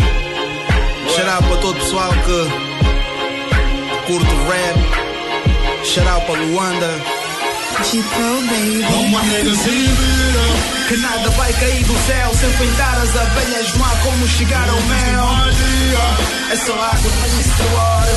[1.14, 5.84] Shout out pra todo o pessoal que curte rap.
[5.84, 6.90] Shout out pra Luanda.
[7.90, 8.84] G-Pro, baby.
[9.28, 10.46] Nega se vira.
[10.88, 14.80] Que nada vai cair do céu sem pintar as abelhas, não há como chegar ao
[14.82, 15.28] mel.
[16.50, 18.12] É só água, mas isso hora.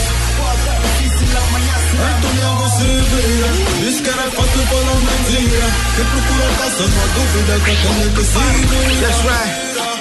[2.35, 3.47] Então se vira.
[3.79, 5.67] Diz que era fácil falar mentira.
[5.95, 9.01] Quem procura caça, não há dúvida que a caneta se vira.
[9.01, 9.94] That's right.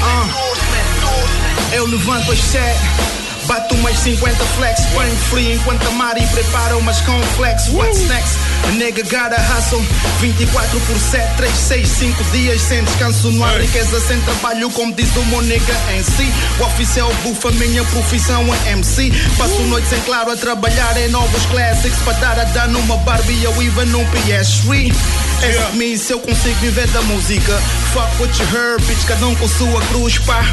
[0.00, 1.74] Uh.
[1.74, 2.78] Eu levanto as sete.
[3.48, 7.68] Bato umas 50 flex, bem free enquanto a Mari prepara umas com flex.
[7.68, 8.36] What's next?
[8.68, 9.82] A nigga gotta hustle
[10.20, 13.32] 24 por 7, 3, 6, 5 dias sem descanso.
[13.32, 16.30] Não há riqueza sem trabalho, como diz o meu nigga em si.
[16.60, 19.10] O oficial bufa, minha profissão é MC.
[19.38, 23.46] Passo noites em claro a trabalhar em novos classics para dar a dar numa Barbie
[23.46, 24.92] ou even num PS3.
[25.38, 27.52] Ask me se eu consigo viver da música.
[27.92, 30.44] Fuck what you heard, bitch, cada um com sua cruz, pá.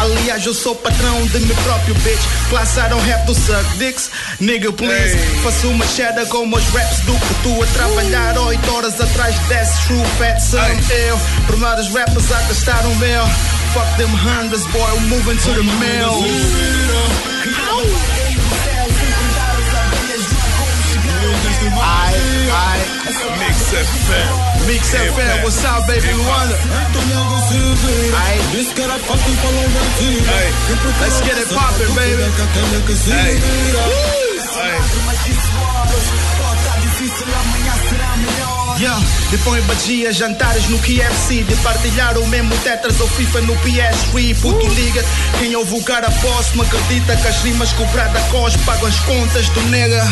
[0.00, 2.20] Aliás, eu sou patrão de meu próprio bitch.
[2.48, 4.10] Class I don't have to suck dicks.
[4.40, 5.16] Nigga, please.
[5.42, 9.86] Faço uma cheddar com meus raps do que tu a trabalhar 8 horas atrás desse
[9.86, 10.58] true fat son.
[10.90, 13.26] Eu, primeiros rappers a gastar um mel.
[13.74, 16.22] Fuck them hundreds, boy, I'm moving to the mill.
[21.74, 22.12] I,
[22.50, 22.81] I,
[23.52, 24.32] Mix FM.
[24.66, 26.56] Mix FM, what's up, baby Luanda?
[30.24, 30.48] Hey.
[31.04, 32.24] Let's get it poppin', baby.
[33.12, 33.36] Hey.
[38.80, 38.98] Yeah.
[39.30, 44.66] Depois badia, jantares no KFC De partilhar o mesmo Tetras ou FIFA no PS3 Puto
[44.66, 45.04] liga,
[45.38, 49.60] quem ouve o cara próximo Acredita que as rimas cobrada cos Pagam as contas do
[49.68, 50.02] nega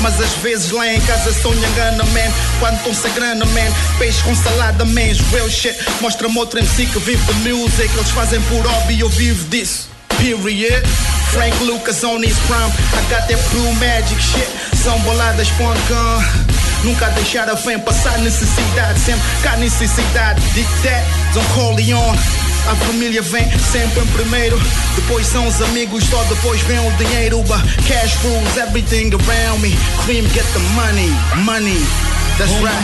[0.00, 2.32] mas às vezes lá em casa sonha engana, man.
[2.58, 3.72] Quando estão grana, man.
[3.98, 5.12] Peixe com salada, man.
[5.32, 5.76] Real shit.
[6.00, 7.90] Mostra-me outro MC que vive de music.
[7.94, 9.88] Eles fazem por hobby, eu vivo disso.
[10.18, 10.82] Period.
[11.30, 12.72] Frank Lucas on his prime.
[12.94, 14.48] I got that blue magic shit.
[14.82, 15.74] São boladas com
[16.84, 18.98] Nunca deixar a fé passar necessidade.
[19.00, 20.40] Sempre cá necessidade.
[20.54, 24.60] Dick that, Don Corleone a família vem sempre em primeiro.
[24.96, 27.42] Depois são os amigos, só depois vem o dinheiro.
[27.44, 29.76] But cash rules everything around me.
[30.04, 31.10] Cream get the money,
[31.44, 31.80] money.
[32.38, 32.76] That's right.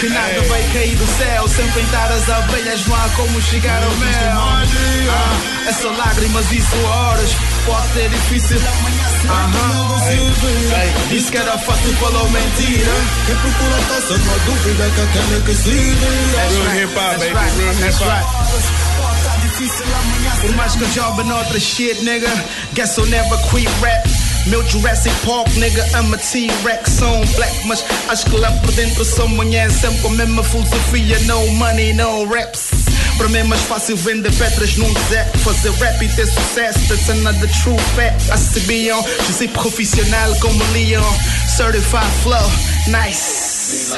[0.00, 2.86] Que nada vai cair do céu Sem pintar as abelhas.
[2.86, 4.38] Não há como chegar ao mel.
[4.38, 7.30] ah, É só lágrimas e suores
[7.66, 8.58] Pode ser difícil.
[9.28, 9.92] Aham.
[11.10, 12.92] Disse que era fácil, falou mentira.
[13.26, 15.96] Quem procura caça, não há dúvida que aquela que se vira.
[16.34, 17.80] That's Real hip hop, baby.
[17.80, 18.26] that's right.
[20.40, 22.28] Por mais que eu jobe noutra shit, nigga
[22.74, 24.08] Guess I'll never quit rap.
[24.46, 26.90] Meu Jurassic Park, nigga, I'm a T-Rex.
[26.98, 30.42] Sou um black, mas acho que lá por dentro sou manhã Sempre com a mesma
[30.42, 32.70] filosofia No money, no raps
[33.16, 36.78] Para mim é mais fácil vender pedras num deserto Fazer rap e ter sucesso.
[36.88, 38.30] That's another true fact.
[38.30, 41.02] I see beyond Je suis profissional como Leon.
[41.56, 42.50] Certified flow,
[42.86, 43.92] nice.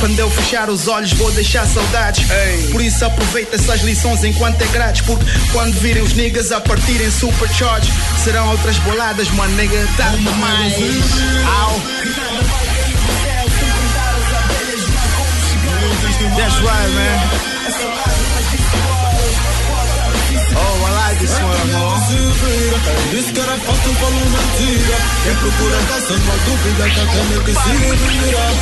[0.00, 2.26] Quando eu fechar os olhos vou deixar saudades.
[2.70, 7.10] Por isso aproveita essas lições enquanto é grátis Porque quando virem os niggas a partirem
[7.10, 7.90] supercharge
[8.22, 10.74] Serão outras boladas, my nigga, tá mais.
[11.46, 11.80] Au.
[16.36, 17.72] That's right, man Oh,
[20.86, 21.98] I like Isso foi amor.
[23.10, 24.96] Disse que era fácil, falou mentira.
[25.24, 28.52] Quem procura caça, não há dúvida que a câmera que siga e virar.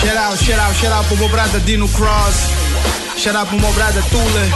[0.00, 2.50] Shout out, shout out, shout out pro meu brother Dino Cross.
[3.16, 4.52] Shout out pro meu brother Tule.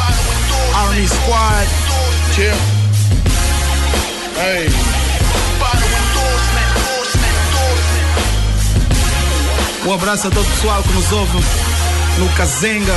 [0.74, 1.66] Army Squad.
[2.34, 2.54] Chill.
[4.36, 5.03] Hey.
[9.86, 11.38] Um abraço a todo o pessoal que nos ouve
[12.18, 12.94] no Kazenga.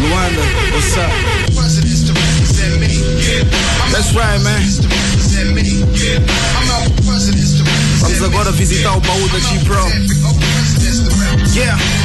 [0.00, 0.42] Luanda,
[0.72, 1.10] what's up?
[3.90, 4.62] That's right, man.
[8.00, 9.88] Vamos agora visitar o baú da G-Pro.
[11.54, 12.01] Yeah.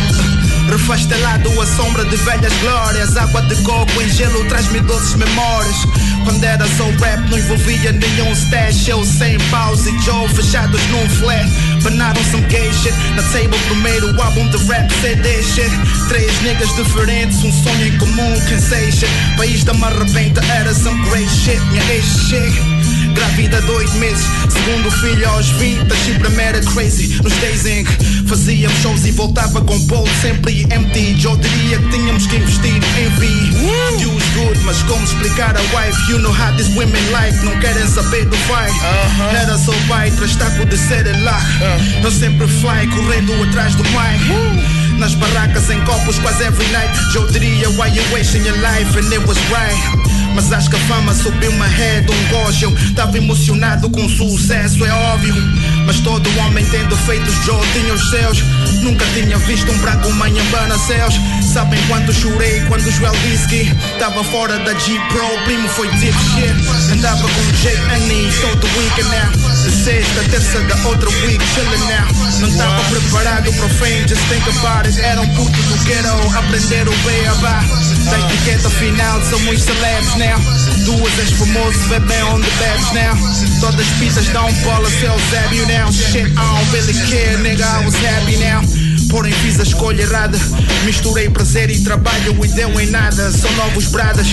[0.69, 3.17] Refastelado a sombra de velhas glórias.
[3.17, 5.77] Água de coco em gelo traz-me doces memórias.
[6.23, 8.87] Quando era só rap não envolvia nenhum stash.
[8.87, 11.47] Eu sem pause e Joe fechados num flat
[11.83, 15.69] Banaram some gay shit Na table primeiro álbum de rap CD shit
[16.07, 20.73] Três niggas diferentes, um sonho em comum Quem sei shit, país da me arrebenta Era
[20.73, 22.86] some great shit, minha ex shit
[23.17, 28.77] Grávida dois meses, segundo filho aos 20 A primeira crazy, nos days em que Fazíamos
[28.81, 31.23] shows e voltava com bolo sempre empty.
[31.23, 33.25] Eu diria que tínhamos que investir em V.
[34.05, 36.11] Use good, mas como explicar a wife?
[36.11, 38.75] You know how these women like, não querem saber do fight
[39.33, 41.41] Era só pai, trastaco de ser lá.
[42.03, 46.91] Eu sempre fly, correndo atrás do mic nas barracas em copos quase every night.
[47.15, 48.97] Eu diria why you wasting your life?
[48.97, 53.17] And it was right Mas acho que a fama subiu uma head, um Eu tava
[53.17, 55.33] emocionado com o sucesso, é óbvio
[55.87, 58.43] Mas todo homem tem defeitos, Joe tinha os seus.
[58.81, 61.15] Nunca tinha visto um branco manhambana céus
[61.53, 66.93] Sabem quanto chorei quando Joel disse que Tava fora da G-Pro, primo foi deep shit.
[66.93, 67.75] Andava com J.
[67.95, 69.31] Annie todo weekend now
[69.63, 72.07] De sexta, terça da outra week, chillin' now
[72.39, 74.99] Não tava preparado pro fame, just think about it.
[75.01, 77.63] Era um puto do ghetto, aprender o beabá
[78.09, 80.39] Da etiqueta final, são muitos celebs now
[80.85, 83.17] Duas és famoso, bebê on the beds now
[83.59, 87.85] Todas as pistas dão bola, seu Zébio now Shit, I don't really care, nigga, I
[87.85, 88.61] was happy now.
[89.09, 90.37] Porém fiz a escolha errada.
[90.85, 93.31] Misturei prazer e trabalho e deu em nada.
[93.31, 94.27] São novos bradas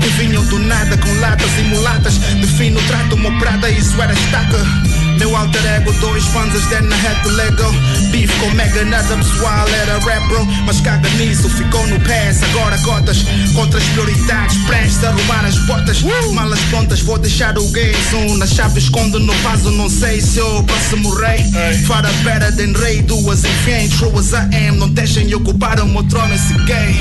[0.00, 2.18] que vinham do nada Com latas e mulatas.
[2.40, 6.24] Defino, trato uma prada, isso era estaca meu alter ego, dois
[6.68, 7.70] then I had to let go.
[8.10, 10.44] Beef com mega, nada pessoal, era rap bro.
[10.64, 15.58] Mas caga nisso, ficou no pass Agora cotas, contra as prioridades Presta a roubar as
[15.66, 16.02] botas.
[16.32, 18.36] Malas prontas, vou deixar o gay um.
[18.36, 21.44] Na chave escondo no vaso, não sei se eu próximo rei.
[21.86, 26.02] Fara better than rei, duas enfim True as I am, não deixem ocupar o meu
[26.04, 26.94] trono esse gay.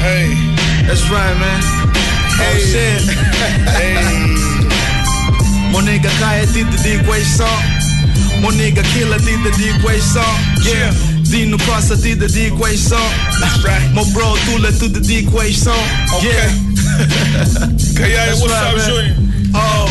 [0.88, 1.61] That's right man.
[2.38, 3.05] Oh shit.
[5.72, 7.74] Mon nigga Kaya did the equation
[8.41, 10.30] Mon nigga Killer did the equation
[10.63, 10.91] Yeah
[11.24, 13.01] Dino Costa did the equation
[13.39, 15.74] That's right Mo bro Tula to the equation
[16.22, 16.49] Yeah
[17.97, 18.89] Kaya, That's what's right, up, man.
[18.89, 19.51] Júnior?
[19.55, 19.88] Oh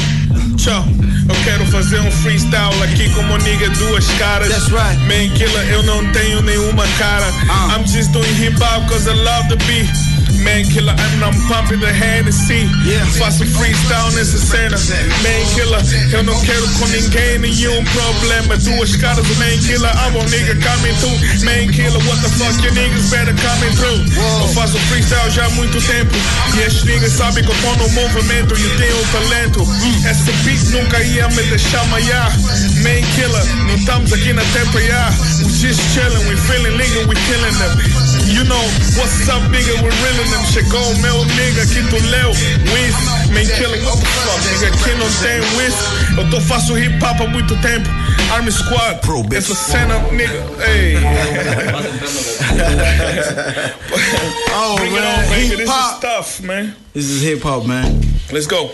[0.57, 0.85] Tchau.
[1.29, 4.49] Eu quero fazer um freestyle aqui com nigga duas caras.
[4.49, 4.97] That's right.
[4.97, 5.09] Uh.
[5.09, 7.27] Man killer, eu não tenho nenhuma cara.
[7.75, 10.14] I'm just doing hip hop cause I love the beat.
[10.43, 12.67] Man killer, and I'm pumping the Hennessy.
[12.85, 13.05] Yeah.
[13.19, 14.77] Faço freestyle nessa cena.
[15.23, 15.83] Man killer,
[16.13, 18.57] eu não quero com ninguém nenhum problema.
[18.57, 21.19] Duas caras do man killer, I'm a nigga coming through.
[21.45, 24.05] Man killer, what the fuck, you niggas better coming through.
[24.41, 26.15] Eu faço freestyle já há muito tempo.
[26.55, 29.69] E estes niggas sabem que eu tô no movimento e tenho o talento.
[30.05, 32.33] Essa beat nunca ia me deixar maiar.
[32.83, 35.15] Man killer, não estamos aqui na tempo, yeah.
[35.45, 38.04] We just chillin', we feeling nigga, we killing them.
[38.27, 38.65] You know,
[38.97, 40.45] what's up, nigga, We're reeling them.
[40.53, 42.31] Chegou o meu nigga que tu leu,
[42.73, 42.95] Wiz.
[43.31, 45.75] Man killer, what the fuck, nigga, aqui não tem Wiz.
[46.17, 47.89] Eu tô faço hip hop há muito tempo.
[48.33, 50.97] Army Squad, Pro essa cena, nigga, hey.
[54.57, 56.75] Oh Bring it man, on, baby, this is tough, man.
[56.95, 58.01] This is hip hop man
[58.33, 58.71] Let's go.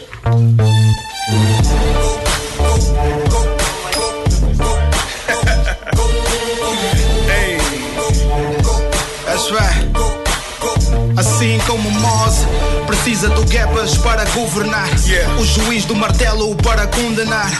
[13.01, 14.87] Precisa do Guepas para governar.
[15.39, 17.51] O juiz do martelo para condenar.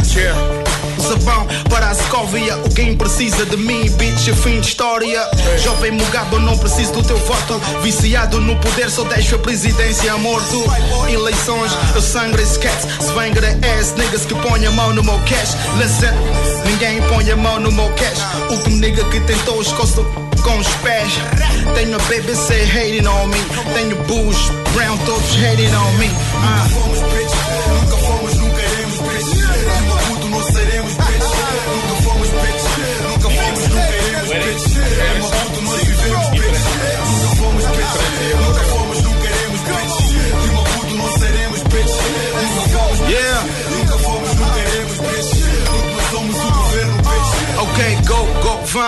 [0.99, 2.59] O sabão para a Scóvia.
[2.59, 5.27] O game precisa de mim, bitch, é fim de história.
[5.59, 7.59] Jovem Mugabe, eu não preciso do teu voto.
[7.83, 10.63] Viciado no poder, só deixo a presidência morto.
[11.09, 12.87] Eleições, eu sangro esse cats.
[13.01, 13.33] Se vem
[13.79, 15.57] ass niggas que põe a mão no meu cash.
[15.79, 16.13] Listen,
[16.67, 18.21] ninguém põe a mão no meu cash.
[18.51, 20.05] Último nigga que tentou escoço
[20.43, 21.13] com os pés.
[21.75, 23.39] Tenho a BBC hating on me.
[23.75, 26.11] Tenho Bush, Brown, todos hating on me.
[26.37, 27.80] Ah.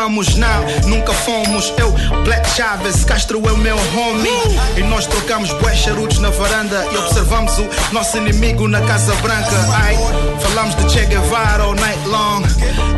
[0.03, 1.72] Vamos, não, nunca fomos.
[1.78, 1.92] Eu,
[2.24, 4.30] Black Chaves, Castro é o meu homie.
[4.76, 9.53] E nós trocamos bué charutos na varanda e observamos o nosso inimigo na Casa Branca.
[9.72, 9.96] Ai,
[10.40, 12.42] falamos de Che Guevara all night long.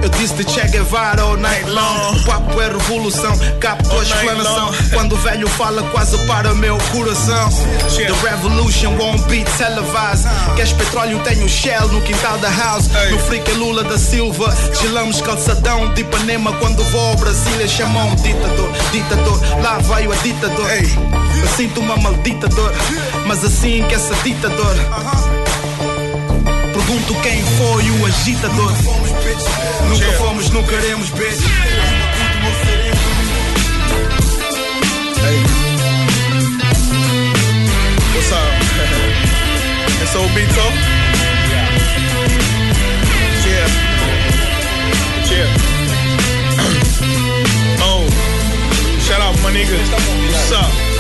[0.03, 2.17] Eu disse de Che Guevara all night long.
[2.17, 4.73] O papo é revolução, captou a explanação.
[4.95, 7.51] Quando o velho fala, quase para meu coração.
[7.95, 10.27] The revolution won't be televised.
[10.57, 11.21] Queres petróleo?
[11.25, 12.89] Tenho Shell no quintal da house.
[13.11, 14.55] No freak é Lula da Silva.
[14.81, 17.67] Chilamos calçadão de Ipanema quando vou ao Brasília.
[17.67, 19.41] Chamam ditador, ditador.
[19.63, 20.71] Lá vai o ditador.
[20.71, 22.73] Eu sinto uma maldita dor,
[23.27, 24.77] mas assim que essa ditador.
[26.73, 28.73] Pergunto quem foi o agitador.
[29.89, 31.43] Nunca fomos, não queremos, bitch.
[38.15, 38.55] What's up?
[40.01, 40.61] It's old Beto?
[43.47, 43.69] Yeah.
[45.31, 45.64] Yeah.
[49.55, 49.79] Nigga.
[50.33, 50.94] What's up?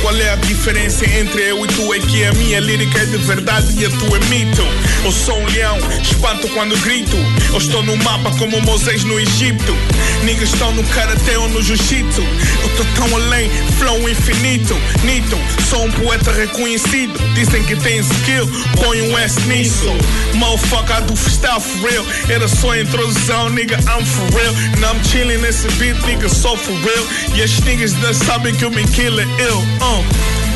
[0.00, 1.92] Qual é a diferença entre eu e tu?
[1.92, 4.62] É que a minha lírica é de verdade e a tua é mito.
[5.04, 7.16] Eu sou um leão, espanto quando grito.
[7.52, 9.76] Eu estou no mapa como Moisés no Egito.
[10.24, 12.22] Niggas estão no karatê ou no jiu-jitsu.
[12.22, 14.74] Eu tô tão além, flow infinito.
[15.04, 15.36] Nito,
[15.68, 17.18] sou um poeta reconhecido.
[17.34, 18.50] Dizem que tem skill,
[18.82, 19.86] põe um S nisso.
[20.34, 22.06] Motherfucker do freestyle for real.
[22.28, 24.54] Era só introdução, nigga, I'm for real.
[24.76, 27.06] And I'm chilling nesse beat, nigga, só for real.
[27.34, 29.60] E as niggas já sabem que eu me kill é ill.
[29.80, 29.89] Uh.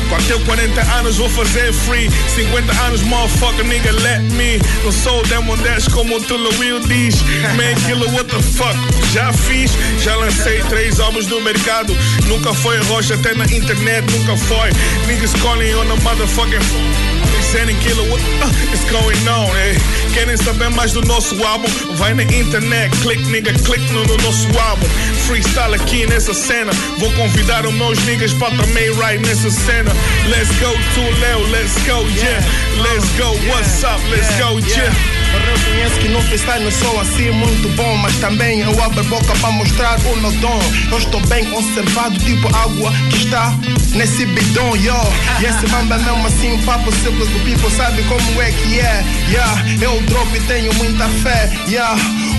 [0.09, 2.09] Bateu 40 anos, vou fazer free.
[2.35, 4.59] 50 anos, motherfucker, nigga, let me.
[4.83, 7.21] Não sou demo 10 como o Tula Will diz.
[7.55, 8.75] Man, killer, what the fuck?
[9.13, 9.71] Já fiz,
[10.03, 11.95] já lancei três álbuns no mercado.
[12.27, 14.69] Nunca foi rocha, até na internet, nunca foi.
[15.07, 17.14] Niggas calling on a motherfucking
[17.55, 19.77] Sending killer, what uh, is going on, eh?
[20.13, 21.69] Querem saber mais do nosso álbum?
[21.95, 24.85] Vai na internet, click, nigga, click no, no nosso álbum.
[25.25, 26.73] Freestyle aqui nessa cena.
[26.99, 29.89] Vou convidar os meus niggas para também ride nessa cena.
[30.27, 32.43] Let's go to Leo, let's go, yeah.
[32.83, 35.24] Let's go, what's up, let's go, yeah.
[35.39, 39.51] Reconheço que no freestyle não sou assim muito bom, mas também eu abro boca para
[39.51, 40.59] mostrar o meu dom.
[40.91, 43.53] Eu estou bem conservado, tipo água que está
[43.93, 44.95] nesse bidon, yo.
[45.41, 49.03] E esse mamba é assim, um papo simples do people sabe como é que é,
[49.29, 49.65] yeah.
[49.81, 51.95] Eu drop e tenho muita fé, yeah.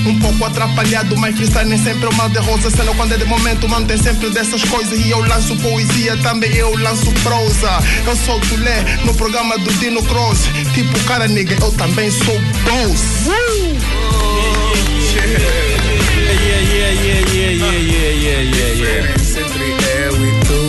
[0.06, 2.70] Um pouco atrapalhado, mas freestyle nem sempre é uma de rosa.
[2.70, 4.98] Cena quando é de momento, mano, tem sempre dessas coisas.
[5.04, 7.82] E eu lanço poesia, também eu lanço prosa.
[8.06, 10.48] Eu sou Tulé no programa do Dino Cross.
[10.74, 12.40] Tipo, cara, nigga, eu também sou
[12.88, 13.26] boss.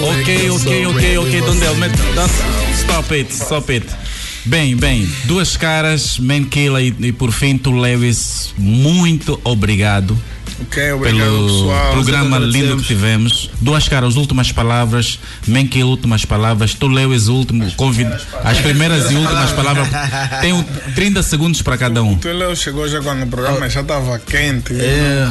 [0.03, 1.75] Ok, ok, ok, ok, Dondel,
[2.15, 3.85] that's- stop it, stop it.
[4.45, 10.17] Bem, bem, duas caras, Mankilla e, e por fim tu Lewis, muito obrigado.
[10.59, 11.91] Ok, obrigado, pelo pessoal.
[11.93, 13.49] programa lindo que tivemos.
[13.61, 18.07] Duas caras, últimas palavras, Mankilla, últimas palavras, tu Lewis, último, convid...
[18.43, 19.87] as primeiras e últimas palavras.
[20.41, 22.15] Tenho 30 segundos para cada um.
[22.17, 24.73] Tu Leo chegou já quando o programa já estava quente.
[24.73, 25.27] É.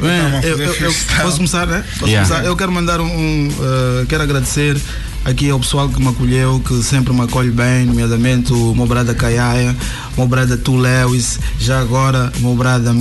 [0.00, 1.84] Bem, eu, eu- eu posso começar, né?
[1.98, 2.28] Posso Yeah.
[2.28, 2.44] começar?
[2.46, 3.04] Eu quero mandar um.
[3.06, 4.76] um, uh, quero agradecer
[5.24, 9.14] aqui ao pessoal que me acolheu, que sempre me acolhe bem, nomeadamente o meu brada
[9.14, 9.74] Kayaya,
[10.16, 12.92] o meu brada Tu Lewis, já agora o meu brada.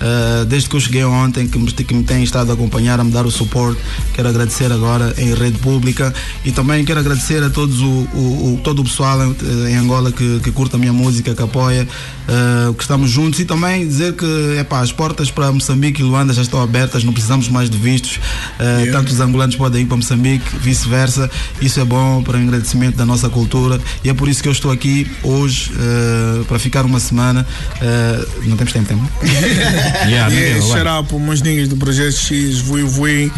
[0.00, 3.04] Uh, desde que eu cheguei ontem, que me, que me têm estado a acompanhar, a
[3.04, 3.80] me dar o suporte,
[4.14, 6.12] quero agradecer agora em rede pública.
[6.44, 9.36] E também quero agradecer a todos o, o- o- todo o pessoal em,
[9.70, 11.86] em Angola que, que curta a minha música, que apoia,
[12.28, 13.38] uh, que estamos juntos.
[13.40, 14.24] E também dizer que
[14.58, 18.16] epá, as portas para Moçambique e Luanda já estão abertas, não precisamos mais de vistos,
[18.16, 21.30] uh, tanto os angolanos podem ir para Moçambique, vice-versa,
[21.60, 23.78] isso é bom para o engrandecimento da nossa cultura.
[24.02, 27.46] E é por isso que eu estou aqui hoje uh, para ficar uma semana.
[27.76, 29.02] Uh, não temos tempo, tempo.
[30.08, 30.78] Yeah, yeah, vai.
[30.78, 33.32] shout out para meus niggas do Projeto X, Vui Vui,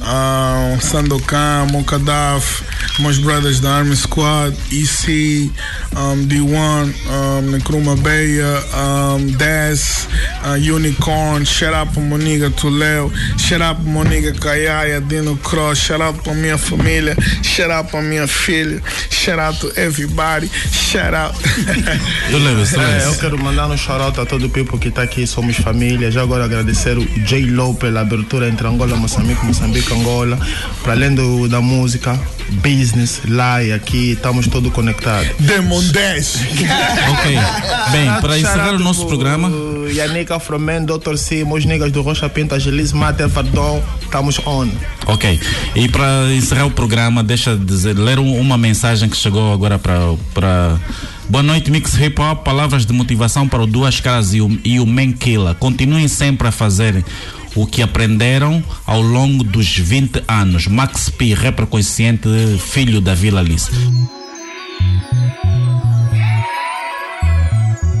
[0.00, 2.62] um, Sandokan, Mokadaf,
[2.98, 5.50] meus brothers da Army Squad, EC,
[5.96, 10.08] um, D1, um, Nkrumah Beia, um, Daz,
[10.44, 15.36] uh, Unicorn, shout out para meu nigga Tuleu, shout out para meu nigga Kayaya, Dino
[15.36, 20.48] Cross, shout out para minha família, shout out para minha filha, shout out to everybody,
[20.72, 21.34] shout out.
[22.30, 25.26] Lewis, tu É, eu quero mandar um shout-out a todo o people que está aqui,
[25.26, 25.97] somos família.
[26.10, 27.46] Já agora agradecer o J.
[27.50, 30.38] Lo pela abertura entre Angola, Moçambique, Moçambique, Angola.
[30.82, 32.18] Para além do, da música,
[32.50, 35.28] business, lá e aqui, estamos todos conectados.
[35.38, 36.38] Demon 10.
[37.10, 37.38] Ok.
[37.92, 39.50] Bem, para encerrar o nosso programa.
[39.92, 41.16] Yannick Afroman, Dr.
[41.16, 44.68] C, meus niggas do Rocha Pinto, Angelis, Mate, Vardon, estamos on.
[45.06, 45.40] Ok.
[45.74, 49.78] E para encerrar o programa, deixa de dizer, ler um- uma mensagem que chegou agora
[49.78, 49.98] para
[50.34, 50.78] para
[51.28, 52.42] Boa noite, Mix Hip Hop.
[52.42, 55.54] Palavras de motivação para o Duas Caras e o, e o Man Killer.
[55.56, 57.04] Continuem sempre a fazer
[57.54, 60.66] o que aprenderam ao longo dos 20 anos.
[60.66, 62.28] Max P, rapper consciente,
[62.58, 63.70] filho da Vila Alice.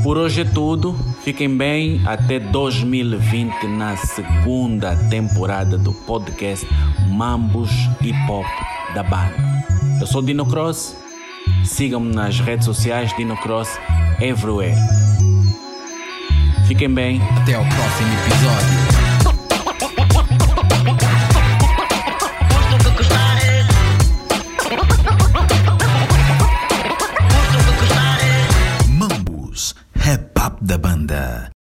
[0.02, 0.96] Por hoje é tudo.
[1.22, 6.66] Fiquem bem até 2020 na segunda temporada do podcast
[7.10, 7.70] Mambos
[8.00, 8.46] Hip Hop
[8.94, 9.36] da banda.
[10.00, 10.96] Eu sou Dino Cross.
[11.64, 13.78] Sigam-me nas redes sociais Dino Cross
[14.20, 14.76] Everywhere.
[16.66, 17.20] Fiquem bem.
[17.42, 18.97] Até ao próximo episódio.
[30.60, 31.52] da banda.